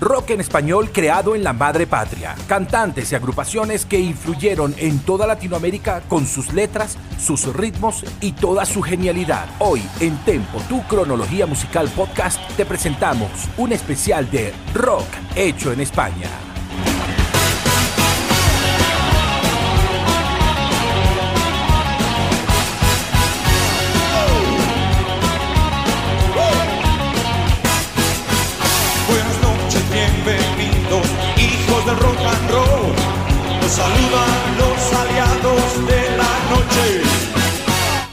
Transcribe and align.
Rock 0.00 0.30
en 0.30 0.40
español 0.40 0.90
creado 0.90 1.36
en 1.36 1.44
la 1.44 1.52
madre 1.52 1.86
patria. 1.86 2.34
Cantantes 2.48 3.12
y 3.12 3.14
agrupaciones 3.14 3.84
que 3.84 4.00
influyeron 4.00 4.74
en 4.78 4.98
toda 5.00 5.26
Latinoamérica 5.26 6.00
con 6.08 6.26
sus 6.26 6.54
letras, 6.54 6.96
sus 7.18 7.54
ritmos 7.54 8.04
y 8.20 8.32
toda 8.32 8.64
su 8.64 8.80
genialidad. 8.80 9.46
Hoy 9.58 9.82
en 10.00 10.16
Tempo, 10.24 10.58
tu 10.68 10.82
cronología 10.84 11.46
musical 11.46 11.88
podcast, 11.94 12.40
te 12.56 12.64
presentamos 12.64 13.30
un 13.58 13.72
especial 13.72 14.30
de 14.30 14.54
rock 14.74 15.06
hecho 15.36 15.70
en 15.70 15.80
España. 15.80 16.49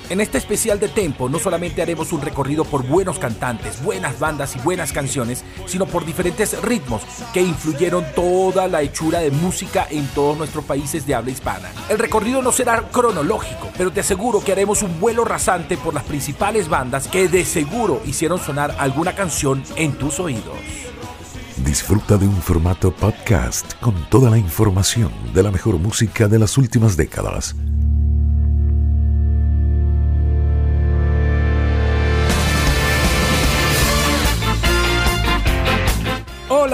En 0.09 0.21
este 0.21 0.38
especial 0.38 0.79
de 0.79 0.88
Tempo 0.88 1.27
no 1.27 1.38
solamente 1.38 1.81
haremos 1.81 2.13
un 2.13 2.21
recorrido 2.21 2.63
por 2.63 2.88
buenos 2.88 3.20
cantantes, 3.20 3.84
buenas 3.84 4.20
bandas 4.20 4.55
y 4.55 4.59
buenas 4.59 4.93
canciones, 4.93 5.43
sino 5.65 5.85
por 5.85 6.05
diferentes 6.05 6.61
ritmos 6.61 7.02
que 7.34 7.41
influyeron 7.41 8.05
toda 8.15 8.70
la 8.70 8.81
hechura 8.81 9.20
de 9.20 9.31
música 9.31 9.85
en 9.89 10.07
todos 10.07 10.38
nuestros 10.38 10.63
países 10.63 11.05
de 11.05 11.13
habla 11.13 11.31
hispana. 11.31 11.70
El 11.89 11.99
recorrido 11.99 12.41
no 12.41 12.53
será 12.53 12.88
cronológico, 12.89 13.70
pero 13.77 13.91
te 13.91 13.99
aseguro 13.99 14.41
que 14.41 14.53
haremos 14.53 14.81
un 14.81 14.98
vuelo 14.98 15.25
rasante 15.25 15.75
por 15.75 15.93
las 15.93 16.05
principales 16.05 16.70
bandas 16.70 17.09
que 17.09 17.27
de 17.27 17.43
seguro 17.43 18.01
hicieron 18.05 18.39
sonar 18.39 18.77
alguna 18.79 19.13
canción 19.13 19.62
en 19.76 19.91
tus 19.91 20.21
oídos. 20.21 20.55
Disfruta 21.57 22.17
de 22.17 22.27
un 22.27 22.41
formato 22.41 22.93
podcast 22.93 23.73
con 23.82 23.93
toda 24.10 24.29
la 24.29 24.37
información 24.37 25.12
de 25.34 25.43
la 25.43 25.51
mejor 25.51 25.79
música 25.79 26.29
de 26.29 26.39
las 26.39 26.57
últimas 26.57 26.95
décadas. 26.95 27.55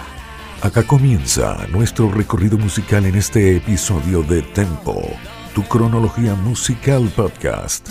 Acá 0.62 0.84
comienza 0.84 1.66
nuestro 1.70 2.10
recorrido 2.10 2.58
musical 2.58 3.06
en 3.06 3.16
este 3.16 3.58
episodio 3.58 4.24
de 4.24 4.42
Tempo, 4.42 5.02
tu 5.54 5.64
cronología 5.64 6.36
musical 6.36 7.12
podcast. 7.16 7.90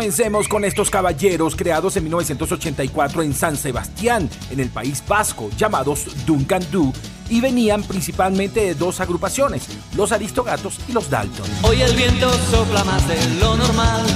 Comencemos 0.00 0.48
con 0.48 0.64
estos 0.64 0.88
caballeros 0.88 1.54
creados 1.54 1.94
en 1.98 2.04
1984 2.04 3.22
en 3.22 3.34
San 3.34 3.54
Sebastián, 3.54 4.30
en 4.50 4.58
el 4.58 4.70
País 4.70 5.04
Vasco, 5.06 5.50
llamados 5.58 6.06
Duncan 6.24 6.62
Du, 6.72 6.90
y 7.28 7.42
venían 7.42 7.82
principalmente 7.82 8.60
de 8.60 8.74
dos 8.74 8.98
agrupaciones, 9.00 9.68
los 9.94 10.10
Aristogatos 10.10 10.78
y 10.88 10.92
los 10.92 11.10
Dalton. 11.10 11.46
Hoy 11.64 11.82
el 11.82 11.94
viento 11.94 12.32
sopla 12.50 12.82
más 12.82 13.06
de 13.08 13.40
lo 13.40 13.58
normal, 13.58 14.06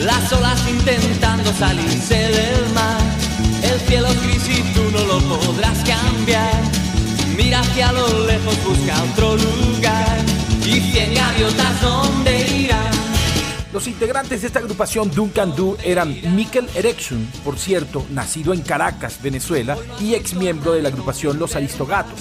las 0.00 0.30
olas 0.34 0.60
intentando 0.68 1.50
salirse 1.54 2.14
del 2.14 2.74
mar, 2.74 3.00
el 3.62 3.80
cielo 3.88 4.08
gris 4.22 4.46
y 4.50 4.62
tú 4.74 4.82
no 4.92 5.00
lo 5.00 5.18
podrás 5.20 5.78
cambiar, 5.78 6.62
mira 7.38 7.60
hacia 7.60 7.90
lo 7.90 8.26
lejos, 8.26 8.54
busca 8.62 9.02
otro 9.12 9.34
lugar, 9.34 10.18
y 10.60 10.78
cien 10.92 11.14
gaviotas 11.14 11.80
donde 11.80 12.48
irán. 12.54 12.85
Los 13.76 13.88
integrantes 13.88 14.40
de 14.40 14.46
esta 14.46 14.60
agrupación 14.60 15.10
Duncan 15.10 15.54
Du 15.54 15.76
eran 15.84 16.16
Mikel 16.34 16.66
Erection, 16.74 17.30
por 17.44 17.58
cierto, 17.58 18.06
nacido 18.10 18.54
en 18.54 18.62
Caracas, 18.62 19.20
Venezuela, 19.22 19.76
y 20.00 20.14
ex 20.14 20.32
miembro 20.32 20.72
de 20.72 20.80
la 20.80 20.88
agrupación 20.88 21.38
Los 21.38 21.56
Aristogatos. 21.56 22.20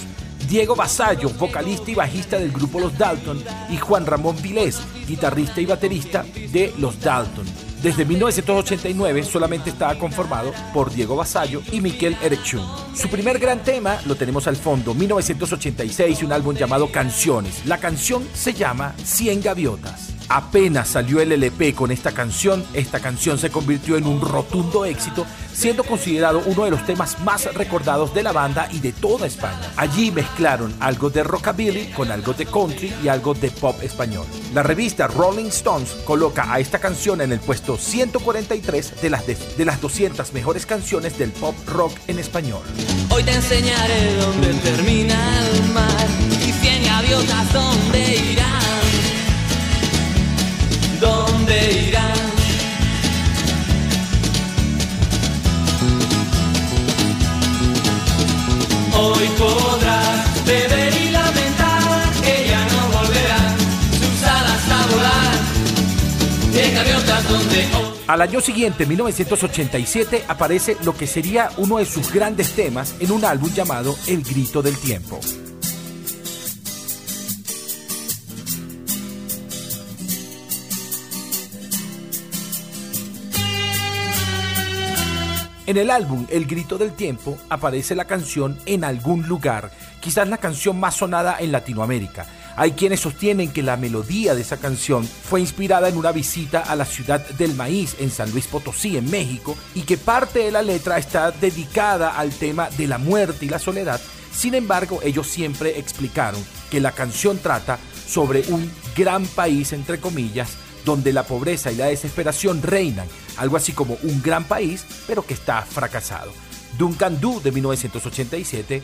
Diego 0.50 0.76
Basallo, 0.76 1.30
vocalista 1.30 1.90
y 1.90 1.96
bajista 1.96 2.38
del 2.38 2.52
grupo 2.52 2.82
Los 2.82 2.98
Dalton, 2.98 3.42
y 3.70 3.78
Juan 3.78 4.06
Ramón 4.06 4.36
Vilés, 4.42 4.82
guitarrista 5.08 5.62
y 5.62 5.66
baterista 5.66 6.26
de 6.52 6.74
Los 6.78 7.00
Dalton. 7.00 7.46
Desde 7.82 8.04
1989 8.04 9.24
solamente 9.24 9.70
estaba 9.70 9.98
conformado 9.98 10.52
por 10.74 10.92
Diego 10.94 11.16
Basallo 11.16 11.62
y 11.72 11.80
Mikel 11.80 12.18
Erection. 12.22 12.68
Su 12.94 13.08
primer 13.08 13.40
gran 13.40 13.64
tema 13.64 13.98
lo 14.08 14.16
tenemos 14.16 14.46
al 14.48 14.58
fondo, 14.58 14.94
1986, 14.94 16.22
un 16.24 16.34
álbum 16.34 16.54
llamado 16.54 16.92
Canciones. 16.92 17.66
La 17.66 17.78
canción 17.78 18.28
se 18.34 18.52
llama 18.52 18.94
Cien 19.06 19.42
Gaviotas. 19.42 20.15
Apenas 20.30 20.90
salió 20.90 21.22
el 21.22 21.32
LP 21.32 21.76
con 21.76 21.92
esta 21.92 22.12
canción, 22.12 22.66
esta 22.74 23.00
canción 23.00 23.38
se 23.38 23.52
convirtió 23.52 23.96
en 23.96 24.08
un 24.08 24.22
rotundo 24.22 24.86
éxito, 24.86 25.26
siendo 25.54 25.84
considerado 25.84 26.42
uno 26.46 26.66
de 26.66 26.72
los 26.72 26.86
temas 26.86 27.20
más 27.22 27.54
recordados 27.54 28.14
de 28.14 28.24
la 28.24 28.32
banda 28.32 28.68
y 28.72 28.80
de 28.80 28.92
toda 28.92 29.28
España. 29.28 29.72
Allí 29.78 30.12
mezclaron 30.12 30.74
algo 30.80 31.10
de 31.10 31.24
rockabilly 31.24 31.92
con 31.92 32.12
algo 32.12 32.34
de 32.34 32.46
country 32.46 32.94
y 33.04 33.08
algo 33.08 33.34
de 33.34 33.52
pop 33.52 33.76
español. 33.84 34.26
La 34.54 34.64
revista 34.64 35.08
Rolling 35.08 35.48
Stones 35.48 35.92
coloca 36.06 36.52
a 36.52 36.60
esta 36.60 36.80
canción 36.80 37.22
en 37.22 37.32
el 37.32 37.40
puesto 37.40 37.78
143 37.78 39.02
de 39.02 39.10
las, 39.10 39.28
de, 39.28 39.66
las 39.66 39.80
200 39.80 40.34
mejores 40.34 40.66
canciones 40.66 41.18
del 41.18 41.32
pop 41.32 41.56
rock 41.68 41.94
en 42.08 42.20
español. 42.20 42.64
Hoy 43.10 43.24
te 43.24 43.34
enseñaré 43.34 44.16
dónde 44.18 44.54
termina 44.56 45.16
el 45.48 45.74
mar 45.74 46.08
y 46.32 46.52
cien 46.52 46.84
gaviotas 46.84 47.54
dónde 47.54 48.16
irán 48.32 48.45
al 68.08 68.22
año 68.22 68.40
siguiente, 68.40 68.86
1987, 68.86 70.24
aparece 70.30 70.78
lo 70.84 70.96
que 70.96 71.06
sería 71.06 71.50
uno 71.58 71.80
de 71.80 71.86
sus 71.86 72.14
grandes 72.14 72.54
temas 72.54 72.96
en 73.02 73.12
un 73.12 73.26
álbum 73.26 73.52
llamado 73.54 73.96
El 74.08 74.24
Grito 74.24 74.62
del 74.62 74.78
Tiempo. 74.78 75.20
En 85.68 85.78
el 85.78 85.90
álbum 85.90 86.28
El 86.30 86.46
Grito 86.46 86.78
del 86.78 86.94
Tiempo 86.94 87.40
aparece 87.50 87.96
la 87.96 88.06
canción 88.06 88.56
En 88.68 88.84
algún 88.84 89.28
lugar, 89.28 89.72
quizás 90.00 90.28
la 90.28 90.38
canción 90.38 90.80
más 90.80 90.96
sonada 90.96 91.38
en 91.40 91.52
Latinoamérica. 91.52 92.28
Hay 92.56 92.74
quienes 92.74 93.00
sostienen 93.00 93.52
que 93.52 93.64
la 93.64 93.76
melodía 93.76 94.36
de 94.36 94.42
esa 94.42 94.58
canción 94.58 95.04
fue 95.06 95.42
inspirada 95.42 95.90
en 95.90 95.98
una 95.98 96.12
visita 96.12 96.60
a 96.60 96.76
la 96.76 96.86
ciudad 96.86 97.28
del 97.32 97.56
maíz 97.56 97.96
en 98.00 98.12
San 98.12 98.32
Luis 98.32 98.46
Potosí, 98.46 98.96
en 98.96 99.10
México, 99.10 99.58
y 99.74 99.82
que 99.82 99.98
parte 99.98 100.40
de 100.40 100.52
la 100.52 100.62
letra 100.62 101.00
está 101.00 101.32
dedicada 101.32 102.16
al 102.16 102.30
tema 102.30 102.70
de 102.78 102.88
la 102.88 103.00
muerte 103.00 103.46
y 103.46 103.50
la 103.50 103.60
soledad. 103.60 104.00
Sin 104.32 104.54
embargo, 104.54 105.00
ellos 105.04 105.26
siempre 105.28 105.80
explicaron 105.80 106.46
que 106.70 106.80
la 106.80 106.92
canción 106.92 107.40
trata 107.40 107.80
sobre 108.08 108.44
un 108.50 108.72
gran 108.96 109.26
país, 109.26 109.74
entre 109.74 110.00
comillas, 110.00 110.58
donde 110.86 111.12
la 111.12 111.24
pobreza 111.24 111.72
y 111.72 111.76
la 111.76 111.88
desesperación 111.88 112.62
reinan, 112.62 113.08
algo 113.38 113.58
así 113.58 113.74
como 113.74 113.98
un 114.04 114.22
gran 114.22 114.46
país, 114.46 114.86
pero 115.08 115.26
que 115.26 115.34
está 115.34 115.64
fracasado. 115.64 116.32
Duncan 116.78 117.20
Du 117.20 117.42
de 117.42 117.52
1987 117.52 118.84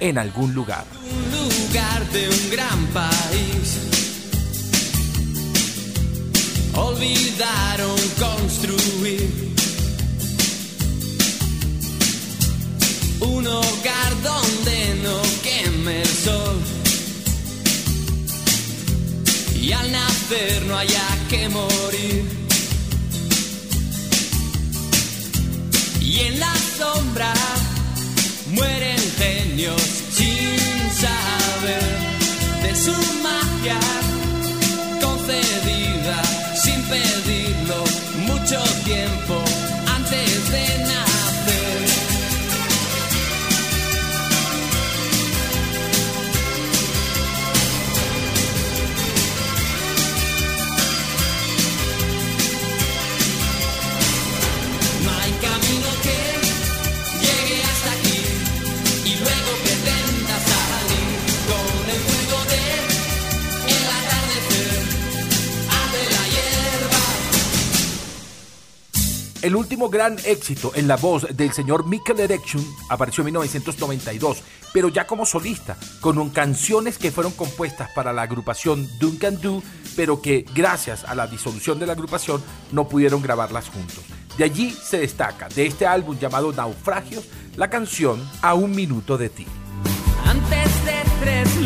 en 0.00 0.18
algún 0.18 0.54
lugar. 0.54 0.84
Un 1.04 1.30
lugar 1.30 2.10
de 2.10 2.28
un 2.28 2.50
gran 2.50 2.86
país. 2.86 3.78
Olvidaron 6.74 7.96
construir 8.18 9.52
un 13.20 13.46
hogar 13.46 14.22
donde 14.22 15.00
no 15.02 15.20
queme 15.42 16.00
el 16.00 16.08
sol. 16.08 16.71
Al 19.72 19.90
nacer 19.90 20.62
no 20.66 20.76
haya 20.76 21.06
que 21.28 21.48
morir. 21.48 22.24
Y 26.00 26.20
en 26.20 26.40
la 26.40 26.54
sombra 26.78 27.32
mueren 28.48 28.98
genios 29.18 29.82
sin 30.12 30.58
saber 31.04 31.98
de 32.62 32.76
su 32.76 32.94
magia 33.22 33.80
concedida 35.00 36.22
sin 36.62 36.82
pedirlo 36.82 37.31
El 69.42 69.56
último 69.56 69.90
gran 69.90 70.16
éxito 70.24 70.70
en 70.76 70.86
la 70.86 70.96
voz 70.96 71.26
del 71.36 71.52
señor 71.52 71.84
Michael 71.84 72.20
Erection 72.20 72.64
apareció 72.88 73.22
en 73.22 73.26
1992, 73.26 74.40
pero 74.72 74.88
ya 74.88 75.04
como 75.08 75.26
solista, 75.26 75.76
con 76.00 76.30
canciones 76.30 76.96
que 76.96 77.10
fueron 77.10 77.32
compuestas 77.32 77.90
para 77.90 78.12
la 78.12 78.22
agrupación 78.22 78.88
Duncan 79.00 79.40
Do, 79.40 79.60
pero 79.96 80.22
que 80.22 80.44
gracias 80.54 81.02
a 81.02 81.16
la 81.16 81.26
disolución 81.26 81.80
de 81.80 81.86
la 81.86 81.94
agrupación 81.94 82.40
no 82.70 82.86
pudieron 82.86 83.20
grabarlas 83.20 83.68
juntos. 83.68 84.04
De 84.38 84.44
allí 84.44 84.70
se 84.70 84.98
destaca, 84.98 85.48
de 85.48 85.66
este 85.66 85.86
álbum 85.86 86.16
llamado 86.16 86.52
Naufragios, 86.52 87.24
la 87.56 87.68
canción 87.68 88.22
A 88.42 88.54
un 88.54 88.70
minuto 88.70 89.18
de 89.18 89.28
ti. 89.28 89.46
Antes 90.24 90.84
de 90.84 91.02
tres 91.20 91.56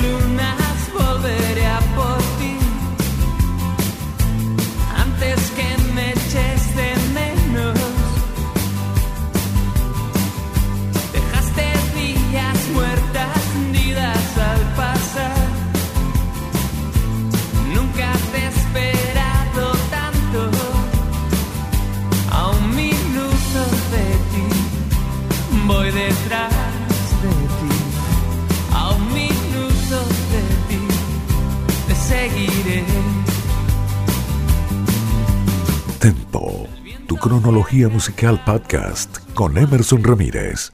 cronología 37.26 37.88
musical 37.88 38.40
podcast 38.44 39.18
con 39.34 39.58
Emerson 39.58 40.04
Ramírez. 40.04 40.70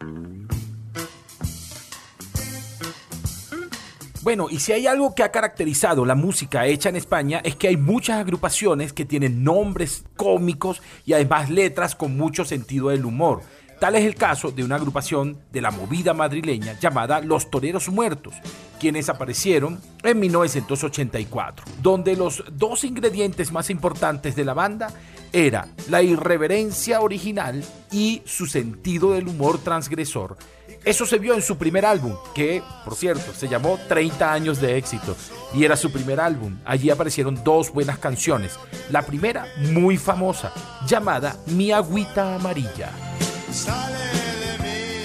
Bueno, 4.21 4.49
y 4.51 4.59
si 4.61 4.73
hay 4.73 4.87
algo 4.87 5.15
que 5.15 5.23
ha 5.23 5.33
caracterizado 5.33 6.05
la 6.05 6.15
música 6.15 6.67
hecha 6.67 6.91
en 6.91 6.97
España 6.97 7.41
es 7.43 7.57
que 7.57 7.69
hay 7.69 7.79
muchas 7.79 8.21
agrupaciones 8.21 8.93
que 8.93 9.07
tienen 9.07 9.43
nombres 9.43 10.05
cómicos 10.15 10.83
y 11.07 11.15
además 11.15 11.49
letras 11.49 11.95
con 11.95 12.19
mucho 12.19 12.45
sentido 12.45 12.91
del 12.91 13.07
humor. 13.07 13.41
Tal 13.83 13.97
es 13.97 14.05
el 14.05 14.15
caso 14.15 14.53
de 14.53 14.63
una 14.63 14.77
agrupación 14.77 15.41
de 15.51 15.61
la 15.61 15.73
movida 15.73 16.15
madrileña 16.15 16.79
llamada 16.79 17.21
Los 17.21 17.51
Toreros 17.51 17.89
Muertos, 17.89 18.33
quienes 18.79 19.09
aparecieron 19.09 19.81
en 20.05 20.21
1984, 20.21 21.65
donde 21.83 22.15
los 22.15 22.45
dos 22.53 22.85
ingredientes 22.85 23.51
más 23.51 23.71
importantes 23.71 24.37
de 24.37 24.45
la 24.45 24.55
banda 24.55 24.95
era 25.33 25.67
la 25.91 26.01
irreverencia 26.01 27.01
original 27.01 27.65
y 27.91 28.23
su 28.25 28.47
sentido 28.47 29.15
del 29.15 29.27
humor 29.27 29.59
transgresor. 29.59 30.37
Eso 30.85 31.05
se 31.05 31.19
vio 31.19 31.35
en 31.35 31.43
su 31.43 31.59
primer 31.59 31.85
álbum, 31.85 32.15
que, 32.37 32.63
por 32.85 32.95
cierto, 32.95 33.35
se 33.35 33.49
llamó 33.49 33.81
30 33.89 34.33
años 34.33 34.61
de 34.61 34.77
éxito, 34.77 35.17
y 35.55 35.65
era 35.65 35.75
su 35.75 35.91
primer 35.91 36.21
álbum. 36.21 36.57
Allí 36.65 36.89
aparecieron 36.89 37.43
dos 37.43 37.73
buenas 37.73 37.99
canciones. 37.99 38.61
La 38.93 39.03
primera, 39.03 39.49
muy 39.73 39.97
famosa, 39.97 40.53
llamada 40.87 41.37
Mi 41.47 41.73
Agüita 41.73 42.37
Amarilla. 42.37 43.12
Sale 43.53 43.99
de 43.99 44.59
mí 44.63 45.03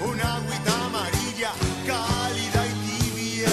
una 0.00 0.36
agüita 0.36 0.86
amarilla, 0.86 1.52
cálida 1.86 2.66
y 2.66 2.72
tibia. 2.88 3.50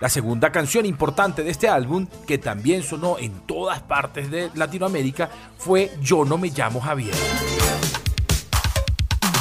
La 0.00 0.08
segunda 0.08 0.50
canción 0.50 0.86
importante 0.86 1.44
de 1.44 1.52
este 1.52 1.68
álbum, 1.68 2.08
que 2.26 2.38
también 2.38 2.82
sonó 2.82 3.18
en 3.20 3.46
todas 3.46 3.80
partes 3.82 4.28
de 4.28 4.50
Latinoamérica, 4.54 5.30
fue 5.56 5.92
Yo 6.00 6.24
no 6.24 6.36
me 6.36 6.48
llamo 6.48 6.80
Javier. 6.80 7.14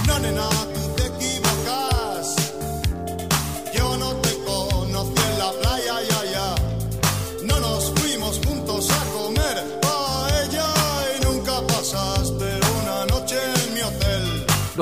No, 0.06 0.20
nena, 0.20 0.48
tú 0.50 0.75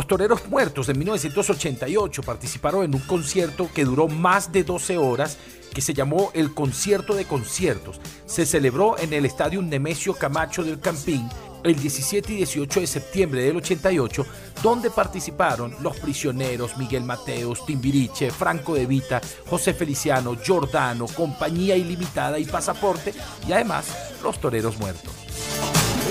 Los 0.03 0.09
Toreros 0.09 0.49
Muertos 0.49 0.89
en 0.89 0.99
1988 0.99 2.23
participaron 2.23 2.83
en 2.83 2.93
un 2.93 2.99
concierto 2.99 3.69
que 3.73 3.85
duró 3.85 4.09
más 4.09 4.51
de 4.51 4.65
12 4.65 4.97
horas 4.97 5.37
que 5.73 5.79
se 5.79 5.93
llamó 5.93 6.29
el 6.33 6.53
Concierto 6.53 7.15
de 7.15 7.23
Conciertos. 7.23 8.01
Se 8.25 8.45
celebró 8.45 8.99
en 8.99 9.13
el 9.13 9.25
Estadio 9.25 9.61
Nemesio 9.61 10.13
Camacho 10.13 10.61
del 10.61 10.81
Campín 10.81 11.29
el 11.63 11.77
17 11.77 12.33
y 12.33 12.35
18 12.35 12.81
de 12.81 12.87
septiembre 12.87 13.43
del 13.43 13.55
88, 13.55 14.25
donde 14.61 14.89
participaron 14.89 15.73
Los 15.79 15.95
Prisioneros, 15.95 16.75
Miguel 16.75 17.05
Mateos, 17.05 17.65
Timbiriche, 17.65 18.29
Franco 18.29 18.75
de 18.75 18.85
Vita, 18.85 19.21
José 19.49 19.73
Feliciano, 19.73 20.35
Giordano, 20.35 21.05
Compañía 21.07 21.77
Ilimitada 21.77 22.39
y 22.39 22.43
Pasaporte, 22.43 23.13
y 23.47 23.53
además 23.53 23.85
Los 24.21 24.37
Toreros 24.41 24.77
Muertos. 24.79 25.13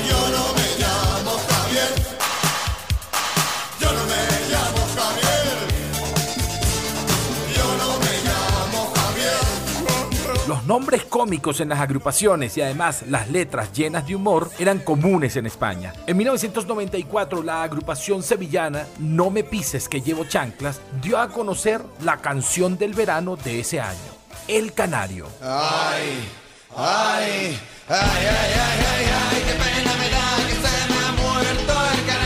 Yo 0.08 0.28
no 0.30 0.54
me 0.54 0.78
llamo. 0.78 2.01
Los 10.48 10.64
nombres 10.64 11.04
cómicos 11.04 11.60
en 11.60 11.68
las 11.68 11.78
agrupaciones 11.80 12.56
y 12.56 12.62
además 12.62 13.04
las 13.08 13.30
letras 13.30 13.72
llenas 13.72 14.06
de 14.06 14.16
humor 14.16 14.50
eran 14.58 14.80
comunes 14.80 15.36
en 15.36 15.46
España. 15.46 15.92
En 16.06 16.16
1994 16.16 17.42
la 17.44 17.62
agrupación 17.62 18.24
sevillana 18.24 18.86
No 18.98 19.30
me 19.30 19.44
pises 19.44 19.88
que 19.88 20.00
llevo 20.00 20.24
chanclas 20.24 20.80
dio 21.00 21.18
a 21.18 21.28
conocer 21.28 21.80
la 22.02 22.16
canción 22.16 22.76
del 22.76 22.92
verano 22.92 23.36
de 23.36 23.60
ese 23.60 23.80
año, 23.80 23.98
El 24.48 24.72
Canario. 24.72 25.26
Ay, 25.40 26.28
ay, 26.76 27.58
Ay, 27.88 27.98
ay, 27.98 28.26
ay, 28.26 28.84
ay, 28.94 29.06
ay, 29.12 29.42
qué 29.46 29.52
pena 29.52 29.96
me 29.98 30.08
da 30.08 30.36
que 30.46 30.54
se 30.54 30.88
me 30.88 30.98
ha 31.04 31.12
muerto 31.12 31.72
el 31.92 32.06
canario. 32.06 32.21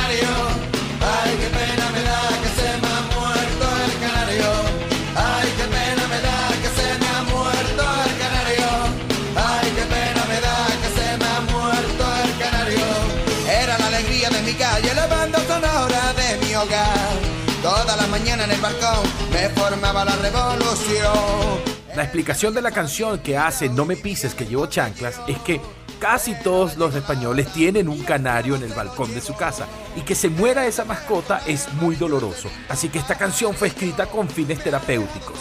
Balcón 18.66 19.04
me 19.32 19.48
formaba 19.50 20.04
la 20.04 20.16
revolución. 20.16 21.76
La 21.94 22.02
explicación 22.02 22.52
de 22.52 22.62
la 22.62 22.72
canción 22.72 23.18
que 23.20 23.38
hace 23.38 23.68
No 23.68 23.84
me 23.84 23.96
pises 23.96 24.34
que 24.34 24.44
llevo 24.44 24.66
chanclas 24.66 25.20
es 25.28 25.38
que 25.38 25.60
casi 26.00 26.34
todos 26.42 26.76
los 26.76 26.94
españoles 26.94 27.50
tienen 27.52 27.88
un 27.88 28.02
canario 28.02 28.56
en 28.56 28.64
el 28.64 28.72
balcón 28.72 29.14
de 29.14 29.20
su 29.20 29.34
casa 29.34 29.66
y 29.96 30.00
que 30.02 30.14
se 30.14 30.28
muera 30.28 30.66
esa 30.66 30.84
mascota 30.84 31.42
es 31.46 31.72
muy 31.74 31.96
doloroso. 31.96 32.48
Así 32.68 32.88
que 32.88 32.98
esta 32.98 33.14
canción 33.14 33.54
fue 33.54 33.68
escrita 33.68 34.06
con 34.06 34.28
fines 34.28 34.62
terapéuticos. 34.62 35.38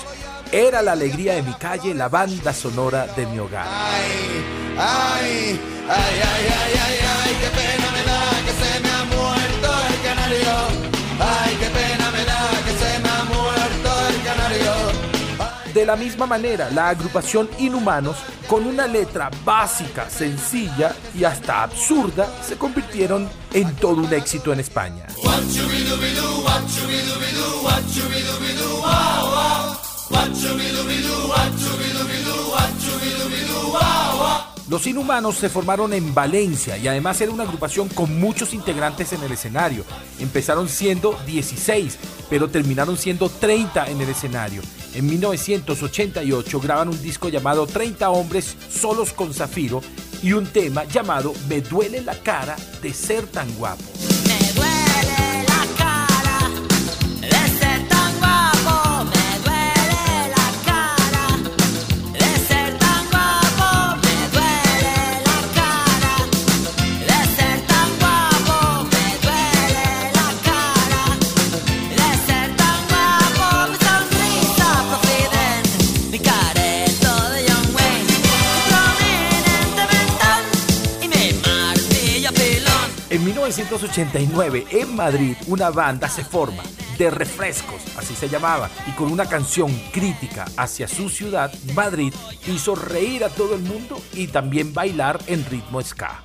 Era 0.51 0.82
la 0.82 0.94
alegría 0.94 1.34
de 1.34 1.41
mi 1.41 1.53
calle, 1.55 1.94
la 1.94 2.08
banda 2.08 2.53
sonora 2.53 3.08
de 3.08 3.25
mi 3.25 3.39
hogar. 3.39 3.67
Ay, 3.67 4.77
ay, 4.77 5.60
ay, 5.89 6.22
ay, 6.24 6.48
ay, 6.48 6.79
ay, 6.86 6.98
ay, 7.25 7.38
qué 7.41 7.50
pena 7.50 7.84
De 15.75 15.86
la 15.86 15.98
misma 15.98 16.25
manera, 16.25 16.70
la 16.72 16.88
agrupación 16.88 17.50
Inhumanos, 17.60 18.15
con 18.48 18.65
una 18.65 18.88
letra 18.88 19.29
básica, 19.44 20.10
sencilla 20.10 20.96
y 21.13 21.25
hasta 21.25 21.63
absurda, 21.63 22.29
se 22.41 22.55
convirtieron 22.55 23.29
en 23.51 23.75
todo 23.75 23.96
un 23.96 24.13
éxito 24.13 24.53
en 24.53 24.62
España. 24.62 25.05
Los 34.70 34.88
Inhumanos 34.88 35.36
se 35.36 35.50
formaron 35.50 35.91
en 35.91 36.13
Valencia 36.13 36.77
y 36.77 36.88
además 36.88 37.20
era 37.20 37.34
una 37.34 37.44
agrupación 37.44 37.89
con 37.89 38.17
muchos 38.17 38.53
integrantes 38.53 39.12
en 39.12 39.22
el 39.24 39.34
escenario. 39.34 39.84
Empezaron 40.20 40.70
siendo 40.70 41.20
16, 41.25 41.98
pero 42.29 42.50
terminaron 42.50 42.98
siendo 42.98 43.27
30 43.27 43.89
en 43.89 44.00
el 44.00 44.08
escenario. 44.08 44.62
En 44.95 45.05
1988 45.07 46.59
graban 46.61 46.87
un 46.87 47.01
disco 47.01 47.27
llamado 47.27 47.67
30 47.67 48.09
hombres 48.09 48.55
solos 48.69 49.11
con 49.11 49.33
Zafiro 49.33 49.81
y 50.23 50.31
un 50.31 50.45
tema 50.47 50.85
llamado 50.85 51.33
Me 51.49 51.59
duele 51.59 52.01
la 52.01 52.15
cara 52.15 52.55
de 52.81 52.93
ser 52.93 53.27
tan 53.27 53.53
guapo. 53.55 53.83
1989, 83.45 84.65
en 84.71 84.95
Madrid, 84.95 85.37
una 85.45 85.69
banda 85.69 86.09
se 86.09 86.23
forma 86.23 86.63
de 86.97 87.11
refrescos, 87.11 87.79
así 87.95 88.15
se 88.15 88.27
llamaba, 88.27 88.71
y 88.87 88.91
con 88.93 89.11
una 89.11 89.27
canción 89.27 89.71
crítica 89.91 90.45
hacia 90.57 90.87
su 90.87 91.09
ciudad, 91.09 91.53
Madrid, 91.75 92.11
hizo 92.47 92.73
reír 92.73 93.23
a 93.23 93.29
todo 93.29 93.53
el 93.53 93.61
mundo 93.61 94.01
y 94.13 94.29
también 94.29 94.73
bailar 94.73 95.19
en 95.27 95.45
ritmo 95.45 95.79
ska. 95.83 96.23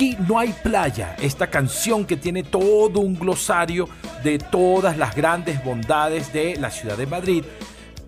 Aquí 0.00 0.16
no 0.26 0.38
hay 0.38 0.54
playa, 0.62 1.14
esta 1.20 1.50
canción 1.50 2.06
que 2.06 2.16
tiene 2.16 2.42
todo 2.42 3.00
un 3.00 3.18
glosario 3.18 3.86
de 4.24 4.38
todas 4.38 4.96
las 4.96 5.14
grandes 5.14 5.62
bondades 5.62 6.32
de 6.32 6.56
la 6.56 6.70
ciudad 6.70 6.96
de 6.96 7.06
Madrid, 7.06 7.44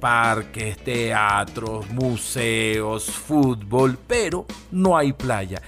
parques, 0.01 0.79
teatros, 0.79 1.91
museos, 1.91 3.05
fútbol, 3.05 3.99
pero 4.07 4.47
no 4.71 4.97
hay 4.97 5.13
playa. 5.13 5.61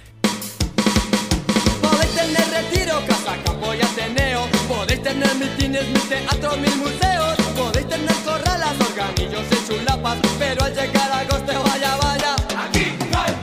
Podéis 1.82 2.14
tener 2.14 2.48
retiro, 2.48 3.02
casa, 3.06 3.36
campo 3.44 3.74
y 3.74 3.82
ateneo. 3.82 4.46
Podéis 4.66 5.02
tener 5.02 5.34
mitines, 5.34 5.86
mil 5.88 6.08
teatros, 6.08 6.56
mil 6.56 6.76
museos. 6.76 7.36
Podéis 7.54 7.86
tener 7.86 8.14
corralas, 8.24 8.74
organillos 8.80 9.44
y 9.50 9.68
chulapas. 9.68 10.16
Pero 10.38 10.64
al 10.64 10.74
llegar 10.74 11.12
a 11.12 11.18
agosto, 11.18 11.52
vaya, 11.64 11.96
vaya. 11.96 12.34
Aquí 12.66 12.94
no 13.12 13.20
hay 13.20 13.34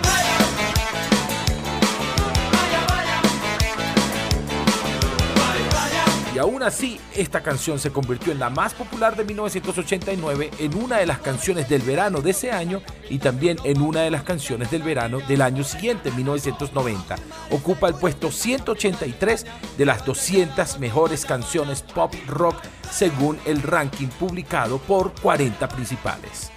aún 6.42 6.64
así, 6.64 7.00
esta 7.16 7.42
canción 7.42 7.80
se 7.80 7.92
convirtió 7.92 8.32
en 8.32 8.40
la 8.40 8.50
más 8.50 8.74
popular 8.74 9.16
de 9.16 9.24
1989, 9.24 10.52
en 10.60 10.76
una 10.76 10.98
de 10.98 11.06
las 11.06 11.20
canciones 11.20 11.70
del 11.70 11.82
verano 11.82 12.22
de 12.22 12.32
ese 12.32 12.52
año 12.52 12.82
y 13.10 13.20
también 13.20 13.58
en 13.64 13.82
una 13.82 14.02
de 14.02 14.12
las 14.12 14.24
canciones 14.24 14.72
del 14.72 14.84
verano 14.84 15.20
del 15.28 15.42
año 15.42 15.64
siguiente, 15.64 16.12
1990. 16.12 17.16
Ocupa 17.52 17.88
el 17.88 17.96
puesto 17.96 18.32
183 18.32 19.46
de 19.78 19.86
las 19.86 20.06
200 20.06 20.80
mejores 20.80 21.26
canciones 21.26 21.84
pop 21.84 22.14
rock 22.28 22.56
según 22.92 23.40
el 23.46 23.62
ranking 23.62 24.08
publicado 24.08 24.80
por 24.80 25.14
40 25.22 25.68
principales. 25.70 26.52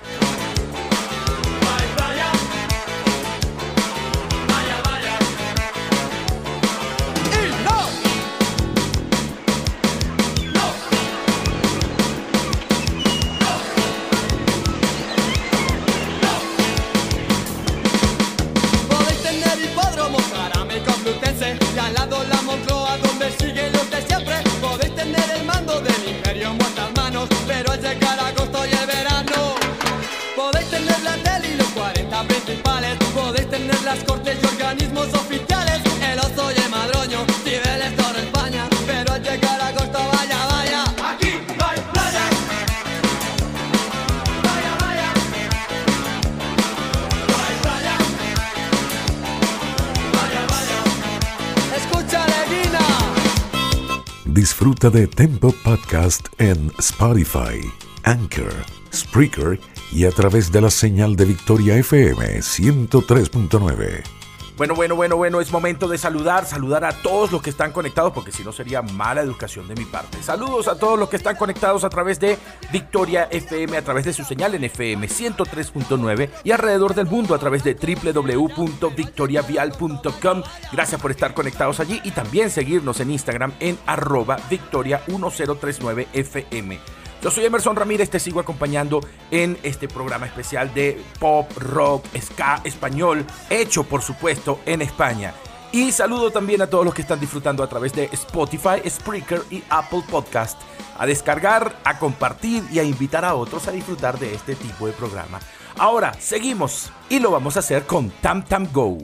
Disfruta 54.64 54.88
de 54.88 55.06
Tempo 55.06 55.52
Podcast 55.62 56.28
en 56.38 56.72
Spotify, 56.78 57.60
Anchor, 58.04 58.50
Spreaker 58.94 59.60
y 59.92 60.06
a 60.06 60.10
través 60.10 60.50
de 60.52 60.62
la 60.62 60.70
señal 60.70 61.16
de 61.16 61.26
Victoria 61.26 61.76
FM 61.76 62.38
103.9. 62.38 64.23
Bueno, 64.56 64.76
bueno, 64.76 64.94
bueno, 64.94 65.16
bueno, 65.16 65.40
es 65.40 65.50
momento 65.50 65.88
de 65.88 65.98
saludar, 65.98 66.46
saludar 66.46 66.84
a 66.84 66.92
todos 66.92 67.32
los 67.32 67.42
que 67.42 67.50
están 67.50 67.72
conectados, 67.72 68.12
porque 68.12 68.30
si 68.30 68.44
no 68.44 68.52
sería 68.52 68.82
mala 68.82 69.20
educación 69.20 69.66
de 69.66 69.74
mi 69.74 69.84
parte. 69.84 70.22
Saludos 70.22 70.68
a 70.68 70.78
todos 70.78 70.96
los 70.96 71.08
que 71.08 71.16
están 71.16 71.34
conectados 71.34 71.82
a 71.82 71.90
través 71.90 72.20
de 72.20 72.38
Victoria 72.70 73.26
FM, 73.32 73.76
a 73.76 73.82
través 73.82 74.04
de 74.04 74.12
su 74.12 74.22
señal 74.22 74.54
en 74.54 74.62
FM 74.62 75.08
103.9 75.08 76.30
y 76.44 76.52
alrededor 76.52 76.94
del 76.94 77.06
mundo 77.06 77.34
a 77.34 77.38
través 77.38 77.64
de 77.64 77.74
www.victoriavial.com. 77.74 80.42
Gracias 80.72 81.00
por 81.00 81.10
estar 81.10 81.34
conectados 81.34 81.80
allí 81.80 82.00
y 82.04 82.12
también 82.12 82.50
seguirnos 82.50 83.00
en 83.00 83.10
Instagram 83.10 83.54
en 83.58 83.76
arroba 83.86 84.38
victoria1039 84.48 86.06
FM. 86.12 86.78
Yo 87.24 87.30
soy 87.30 87.46
Emerson 87.46 87.74
Ramírez, 87.74 88.10
te 88.10 88.20
sigo 88.20 88.38
acompañando 88.38 89.00
en 89.30 89.56
este 89.62 89.88
programa 89.88 90.26
especial 90.26 90.74
de 90.74 91.02
pop, 91.18 91.50
rock, 91.56 92.04
ska, 92.20 92.60
español, 92.64 93.24
hecho 93.48 93.84
por 93.84 94.02
supuesto 94.02 94.60
en 94.66 94.82
España. 94.82 95.32
Y 95.72 95.90
saludo 95.90 96.32
también 96.32 96.60
a 96.60 96.66
todos 96.66 96.84
los 96.84 96.92
que 96.92 97.00
están 97.00 97.20
disfrutando 97.20 97.62
a 97.62 97.66
través 97.66 97.94
de 97.94 98.10
Spotify, 98.12 98.86
Spreaker 98.86 99.40
y 99.50 99.62
Apple 99.70 100.02
Podcast 100.10 100.60
a 100.98 101.06
descargar, 101.06 101.74
a 101.84 101.98
compartir 101.98 102.62
y 102.70 102.78
a 102.78 102.82
invitar 102.82 103.24
a 103.24 103.34
otros 103.36 103.68
a 103.68 103.72
disfrutar 103.72 104.18
de 104.18 104.34
este 104.34 104.54
tipo 104.54 104.86
de 104.86 104.92
programa. 104.92 105.40
Ahora, 105.78 106.12
seguimos 106.20 106.92
y 107.08 107.20
lo 107.20 107.30
vamos 107.30 107.56
a 107.56 107.60
hacer 107.60 107.86
con 107.86 108.10
Tam 108.20 108.44
Tam 108.44 108.68
Go. 108.70 108.98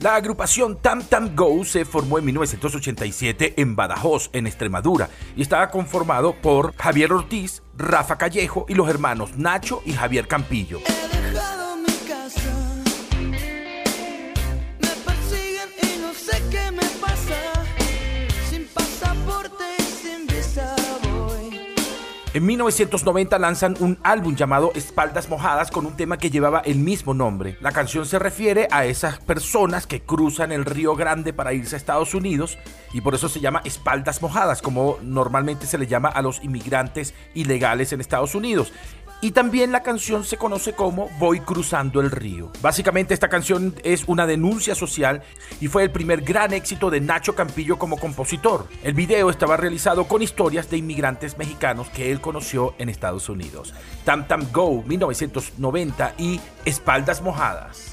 La 0.00 0.14
agrupación 0.14 0.78
Tam 0.78 1.02
Tam 1.02 1.36
Go 1.36 1.62
se 1.62 1.84
formó 1.84 2.18
en 2.18 2.24
1987 2.24 3.52
en 3.58 3.76
Badajoz, 3.76 4.30
en 4.32 4.46
Extremadura, 4.46 5.10
y 5.36 5.42
estaba 5.42 5.70
conformado 5.70 6.34
por 6.40 6.74
Javier 6.74 7.12
Ortiz, 7.12 7.62
Rafa 7.76 8.16
Callejo 8.16 8.64
y 8.66 8.74
los 8.74 8.88
hermanos 8.88 9.36
Nacho 9.36 9.82
y 9.84 9.92
Javier 9.92 10.26
Campillo. 10.26 10.78
En 22.32 22.46
1990 22.46 23.40
lanzan 23.40 23.74
un 23.80 23.98
álbum 24.04 24.36
llamado 24.36 24.70
Espaldas 24.76 25.28
Mojadas 25.28 25.72
con 25.72 25.84
un 25.84 25.96
tema 25.96 26.16
que 26.16 26.30
llevaba 26.30 26.60
el 26.60 26.78
mismo 26.78 27.12
nombre. 27.12 27.56
La 27.60 27.72
canción 27.72 28.06
se 28.06 28.20
refiere 28.20 28.68
a 28.70 28.84
esas 28.84 29.18
personas 29.18 29.88
que 29.88 30.02
cruzan 30.02 30.52
el 30.52 30.64
Río 30.64 30.94
Grande 30.94 31.32
para 31.32 31.52
irse 31.52 31.74
a 31.74 31.78
Estados 31.78 32.14
Unidos 32.14 32.56
y 32.92 33.00
por 33.00 33.16
eso 33.16 33.28
se 33.28 33.40
llama 33.40 33.62
Espaldas 33.64 34.22
Mojadas, 34.22 34.62
como 34.62 34.98
normalmente 35.02 35.66
se 35.66 35.76
le 35.76 35.88
llama 35.88 36.08
a 36.08 36.22
los 36.22 36.40
inmigrantes 36.44 37.14
ilegales 37.34 37.92
en 37.92 38.00
Estados 38.00 38.36
Unidos. 38.36 38.72
Y 39.22 39.32
también 39.32 39.70
la 39.70 39.82
canción 39.82 40.24
se 40.24 40.38
conoce 40.38 40.72
como 40.72 41.10
Voy 41.18 41.40
cruzando 41.40 42.00
el 42.00 42.10
río. 42.10 42.50
Básicamente 42.62 43.12
esta 43.12 43.28
canción 43.28 43.74
es 43.84 44.04
una 44.06 44.26
denuncia 44.26 44.74
social 44.74 45.22
y 45.60 45.68
fue 45.68 45.82
el 45.82 45.90
primer 45.90 46.22
gran 46.22 46.54
éxito 46.54 46.88
de 46.88 47.02
Nacho 47.02 47.34
Campillo 47.34 47.78
como 47.78 47.98
compositor. 47.98 48.66
El 48.82 48.94
video 48.94 49.28
estaba 49.28 49.58
realizado 49.58 50.08
con 50.08 50.22
historias 50.22 50.70
de 50.70 50.78
inmigrantes 50.78 51.36
mexicanos 51.36 51.90
que 51.90 52.10
él 52.10 52.22
conoció 52.22 52.74
en 52.78 52.88
Estados 52.88 53.28
Unidos. 53.28 53.74
Tam 54.04 54.26
Tam 54.26 54.46
Go 54.52 54.82
1990 54.86 56.14
y 56.16 56.40
Espaldas 56.64 57.20
Mojadas. 57.20 57.89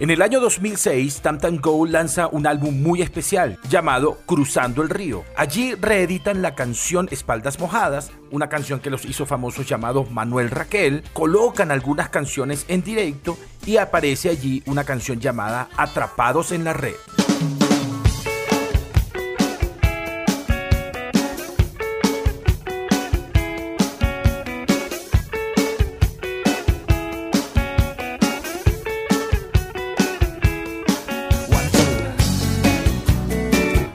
En 0.00 0.10
el 0.10 0.22
año 0.22 0.38
2006, 0.38 1.22
Tam 1.22 1.38
Go 1.60 1.84
lanza 1.84 2.28
un 2.28 2.46
álbum 2.46 2.80
muy 2.82 3.02
especial 3.02 3.58
llamado 3.68 4.18
Cruzando 4.26 4.82
el 4.82 4.90
Río. 4.90 5.24
Allí 5.36 5.74
reeditan 5.74 6.40
la 6.40 6.54
canción 6.54 7.08
Espaldas 7.10 7.58
Mojadas, 7.58 8.12
una 8.30 8.48
canción 8.48 8.78
que 8.78 8.90
los 8.90 9.04
hizo 9.04 9.26
famosos 9.26 9.66
llamado 9.66 10.04
Manuel 10.04 10.50
Raquel, 10.50 11.02
colocan 11.12 11.72
algunas 11.72 12.10
canciones 12.10 12.64
en 12.68 12.84
directo 12.84 13.36
y 13.66 13.78
aparece 13.78 14.28
allí 14.28 14.62
una 14.66 14.84
canción 14.84 15.18
llamada 15.18 15.68
Atrapados 15.76 16.52
en 16.52 16.62
la 16.62 16.74
Red. 16.74 16.94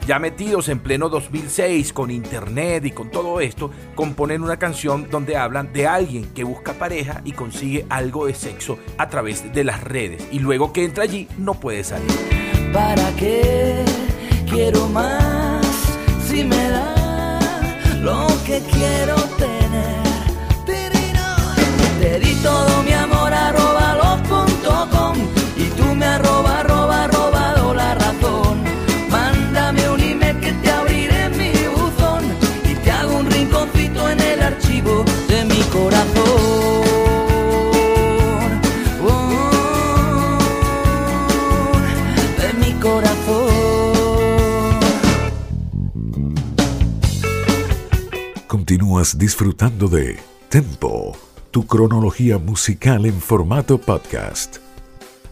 Ya 0.06 0.20
metidos 0.20 0.68
en 0.68 0.80
pleno 0.80 1.08
2006 1.08 1.94
con 1.94 2.12
internet 2.12 2.84
y 2.86 2.92
con 2.92 3.10
todo 3.10 3.40
esto, 3.40 3.72
componen 3.96 4.44
una 4.44 4.58
canción 4.58 5.08
donde 5.10 5.38
hablan 5.38 5.72
de 5.72 5.88
alguien 5.88 6.26
que 6.34 6.44
busca 6.44 6.74
pareja 6.74 7.22
y 7.24 7.32
consigue 7.32 7.86
algo 7.90 8.26
de 8.26 8.34
sexo 8.34 8.78
a 8.98 9.08
través 9.08 9.54
de 9.54 9.64
las 9.64 9.82
redes 9.82 10.28
y 10.30 10.40
luego 10.40 10.74
que 10.74 10.84
entra 10.84 11.06
allí 11.06 11.30
no 11.38 11.54
puede 11.54 11.86
salir. 11.86 12.12
¿Para 12.74 13.16
qué 13.16 13.86
quiero 14.50 14.90
más 14.90 15.66
si 16.28 16.44
me 16.44 16.70
da 16.70 17.40
lo 18.02 18.28
que 18.46 18.62
quiero 18.74 19.33
Continúas 49.04 49.18
disfrutando 49.18 49.88
de 49.90 50.18
Tempo, 50.48 51.18
tu 51.52 51.68
cronología 51.68 52.38
musical 52.38 53.06
en 53.06 53.20
formato 53.20 53.78
podcast. 53.78 54.60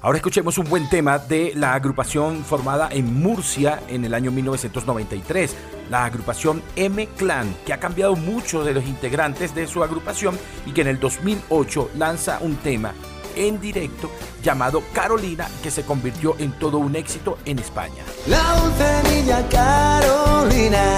Ahora 0.01 0.17
escuchemos 0.17 0.57
un 0.57 0.69
buen 0.69 0.89
tema 0.89 1.19
de 1.19 1.53
la 1.55 1.73
agrupación 1.73 2.43
formada 2.43 2.89
en 2.91 3.13
Murcia 3.21 3.81
en 3.87 4.03
el 4.03 4.13
año 4.13 4.29
1993, 4.29 5.55
la 5.89 6.03
agrupación 6.03 6.61
M 6.75 7.07
Clan, 7.15 7.55
que 7.65 7.71
ha 7.71 7.79
cambiado 7.79 8.17
mucho 8.17 8.65
de 8.65 8.73
los 8.73 8.85
integrantes 8.85 9.55
de 9.55 9.67
su 9.67 9.83
agrupación 9.83 10.37
y 10.65 10.73
que 10.73 10.81
en 10.81 10.87
el 10.87 10.99
2008 10.99 11.91
lanza 11.95 12.39
un 12.41 12.57
tema 12.57 12.93
en 13.37 13.61
directo 13.61 14.11
llamado 14.43 14.83
Carolina, 14.91 15.47
que 15.63 15.71
se 15.71 15.83
convirtió 15.83 16.35
en 16.39 16.51
todo 16.59 16.77
un 16.77 16.97
éxito 16.97 17.37
en 17.45 17.59
España. 17.59 18.03
La 18.27 18.43
dulce 18.59 19.15
niña 19.15 19.47
Carolina 19.49 20.97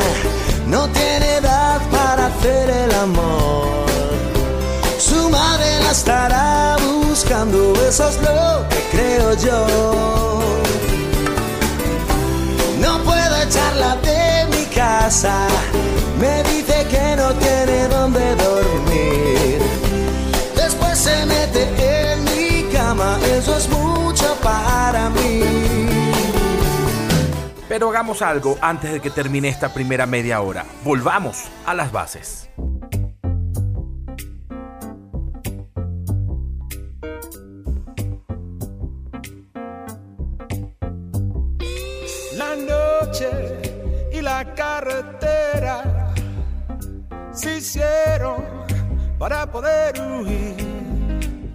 no 0.67 0.87
tiene 0.89 1.35
edad 1.37 1.81
para 1.91 2.27
hacer 2.27 2.69
el 2.69 2.91
amor. 2.95 3.85
Su 4.97 5.29
madre 5.29 5.79
la 5.81 5.91
estará 5.91 6.77
buscando, 6.77 7.73
eso 7.87 8.07
es 8.09 8.17
lo 8.21 8.67
que 8.69 8.81
creo 8.91 9.33
yo. 9.35 10.39
No 12.79 12.99
puedo 13.03 13.35
echarla 13.41 13.97
de 13.97 14.47
mi 14.55 14.65
casa, 14.73 15.47
me 16.19 16.43
dice 16.43 16.87
que 16.89 17.15
no 17.15 17.33
tiene 17.33 17.87
dónde 17.87 18.35
dormir. 18.35 19.59
Después 20.55 20.97
se 20.97 21.25
mete 21.25 22.11
en 22.11 22.23
mi 22.23 22.63
cama, 22.71 23.17
eso 23.37 23.57
es 23.57 23.69
mucho 23.69 24.35
para 24.41 25.09
mí. 25.09 25.82
Pero 27.73 27.89
hagamos 27.89 28.21
algo 28.21 28.55
antes 28.61 28.93
de 28.93 28.99
que 28.99 29.09
termine 29.09 29.49
esta 29.49 29.73
primera 29.73 30.05
media 30.05 30.41
hora. 30.41 30.63
Volvamos 30.83 31.45
a 31.65 31.73
las 31.73 31.91
bases. 31.91 32.47
La 42.37 42.55
noche 42.55 43.31
y 44.11 44.21
la 44.21 44.53
carretera 44.53 46.13
se 47.31 47.57
hicieron 47.57 48.43
para 49.17 49.51
poder 49.51 49.99
huir. 49.99 50.72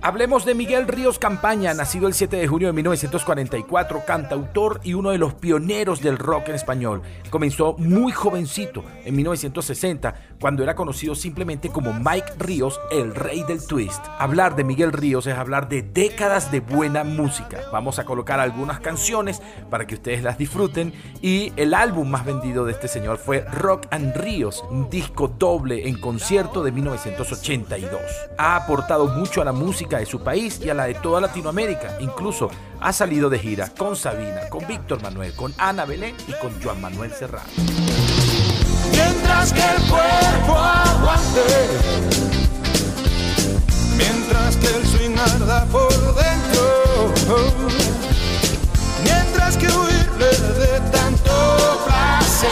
Hablemos 0.09 0.47
de 0.47 0.55
Miguel 0.55 0.89
Ríos 0.89 1.19
Campaña, 1.19 1.75
nacido 1.75 2.09
el 2.09 2.15
7 2.15 2.39
de 2.39 2.49
junio 2.49 2.69
de 2.69 2.73
1944, 2.73 4.07
cantautor 4.07 4.81
y 4.83 4.95
uno 4.95 5.11
de 5.11 5.19
los 5.19 5.35
pioneros 5.35 6.01
del 6.01 6.17
rock 6.17 6.49
en 6.49 6.55
español. 6.55 7.03
Comenzó 7.29 7.75
muy 7.77 8.13
jovencito, 8.13 8.83
en 9.05 9.15
1960, 9.17 10.15
cuando 10.41 10.63
era 10.63 10.75
conocido 10.75 11.15
simplemente 11.15 11.69
como 11.69 11.93
Mike 11.93 12.33
Ríos, 12.39 12.81
el 12.91 13.15
rey 13.15 13.43
del 13.43 13.67
twist. 13.67 14.03
Hablar 14.19 14.57
de 14.57 14.65
Miguel 14.65 14.95
Ríos 14.95 15.27
es 15.27 15.37
hablar 15.37 15.69
de 15.69 15.83
décadas 15.83 16.51
de 16.51 16.61
buena 16.61 17.05
música. 17.05 17.61
Vamos 17.71 17.99
a 17.99 18.07
colocar 18.07 18.41
algunas 18.41 18.81
canciones 18.81 19.43
para 19.69 19.87
que 19.87 19.97
ustedes 19.97 20.23
las 20.23 20.39
disfruten 20.39 20.95
y 21.21 21.53
el 21.57 21.75
álbum 21.75 22.09
más 22.09 22.25
vendido 22.25 22.65
de 22.65 22.73
este 22.73 22.89
señor 22.89 23.19
fue 23.19 23.43
Rock 23.43 23.89
and 23.91 24.17
Ríos, 24.17 24.65
un 24.71 24.89
disco 24.89 25.29
doble 25.29 25.87
en 25.87 26.01
concierto 26.01 26.65
de 26.65 26.73
1982. 26.73 28.01
Ha 28.39 28.57
aportado 28.57 29.09
mucho 29.09 29.43
a 29.43 29.45
la 29.45 29.53
música 29.53 29.98
de 29.99 30.07
su 30.07 30.21
país 30.21 30.61
y 30.65 30.71
a 30.71 30.75
la 30.75 30.85
de 30.85 30.95
toda 30.95 31.21
Latinoamérica. 31.21 31.99
Incluso 32.01 32.51
ha 32.81 32.93
salido 32.93 33.29
de 33.31 33.39
gira 33.39 33.73
con 33.77 33.97
Sabina, 33.97 34.49
con 34.49 34.67
Víctor 34.67 35.03
Manuel, 35.03 35.35
con 35.35 35.55
Ana 35.59 35.85
Belén 35.85 36.17
y 36.27 36.33
con 36.33 36.61
Juan 36.63 36.81
Manuel 36.81 37.13
Serrano. 37.13 37.49
Mientras 38.93 39.53
que 39.53 39.61
el 39.61 39.83
cuerpo 39.89 40.57
aguante, 40.59 41.41
mientras 43.97 44.57
que 44.57 44.67
el 44.69 44.87
swing 44.87 45.17
arda 45.19 45.65
por 45.67 45.93
dentro, 46.15 47.13
mientras 49.05 49.57
que 49.57 49.67
huirle 49.67 50.31
de 50.59 50.81
tanto 50.91 51.81
placer, 51.87 52.49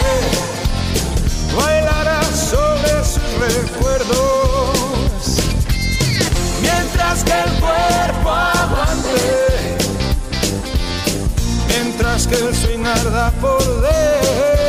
bailará 1.57 2.23
sobre 2.23 3.05
sus 3.05 3.23
recuerdos. 3.39 4.66
Mientras 7.07 7.25
que 7.25 7.51
el 7.51 7.61
cuerpo 7.61 8.31
aguante, 8.31 9.79
mientras 11.69 12.27
que 12.27 12.35
el 12.35 12.55
swing 12.55 12.85
arda 12.85 13.31
por 13.41 13.63
dentro. 13.63 14.66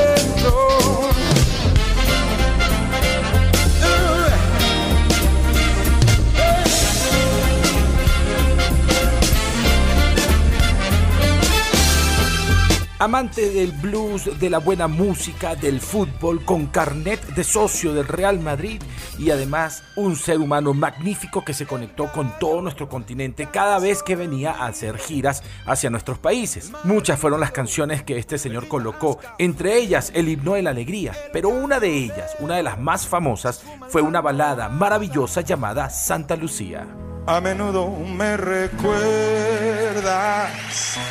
Amante 13.00 13.52
del 13.52 13.74
blues, 13.74 14.40
de 14.40 14.50
la 14.50 14.58
buena 14.58 14.88
música, 14.88 15.56
del 15.56 15.80
fútbol, 15.80 16.44
con 16.44 16.66
carnet 16.66 17.24
de 17.36 17.44
socio 17.44 17.94
del 17.94 18.08
Real 18.08 18.40
Madrid 18.40 18.82
y 19.20 19.30
además 19.30 19.84
un 19.96 20.16
ser 20.16 20.40
humano 20.40 20.74
magnífico 20.74 21.46
que 21.46 21.54
se 21.54 21.68
conectó 21.68 22.12
con 22.12 22.34
todo 22.40 22.60
nuestro 22.64 22.90
continente 22.90 23.50
cada 23.52 23.78
vez 23.78 24.02
que 24.02 24.16
venía 24.16 24.52
a 24.52 24.66
hacer 24.66 24.98
giras 24.98 25.44
hacia 25.68 25.92
nuestros 25.92 26.18
países. 26.18 26.72
Muchas 26.86 27.20
fueron 27.20 27.40
las 27.40 27.52
canciones 27.52 28.02
que 28.02 28.18
este 28.18 28.40
señor 28.40 28.68
colocó, 28.68 29.20
entre 29.38 29.78
ellas 29.78 30.12
el 30.16 30.28
himno 30.28 30.56
de 30.56 30.64
la 30.64 30.72
alegría, 30.72 31.14
pero 31.32 31.50
una 31.50 31.80
de 31.80 31.96
ellas, 31.96 32.36
una 32.40 32.56
de 32.56 32.64
las 32.64 32.80
más 32.80 33.06
famosas, 33.06 33.62
fue 33.90 34.02
una 34.02 34.22
balada 34.22 34.70
maravillosa 34.70 35.42
llamada 35.42 35.92
Santa 35.92 36.36
Lucía. 36.36 36.88
A 37.28 37.40
menudo 37.42 37.92
me 37.92 38.38
recuerdas 38.38 38.88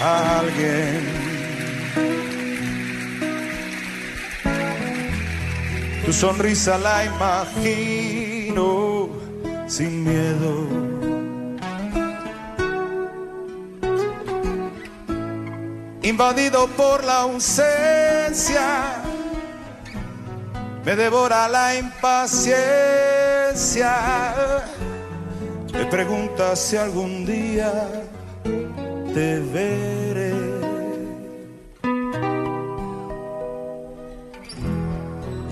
a 0.02 0.40
alguien. 0.40 1.35
Tu 6.06 6.12
sonrisa 6.12 6.78
la 6.78 7.04
imagino 7.04 9.08
sin 9.66 10.04
miedo. 10.04 10.68
Invadido 16.02 16.68
por 16.76 17.02
la 17.02 17.22
ausencia, 17.22 19.02
me 20.84 20.94
devora 20.94 21.48
la 21.48 21.74
impaciencia. 21.74 23.96
Me 25.72 25.86
preguntas 25.86 26.60
si 26.60 26.76
algún 26.76 27.26
día 27.26 27.88
te 29.12 29.40
veré. 29.40 30.45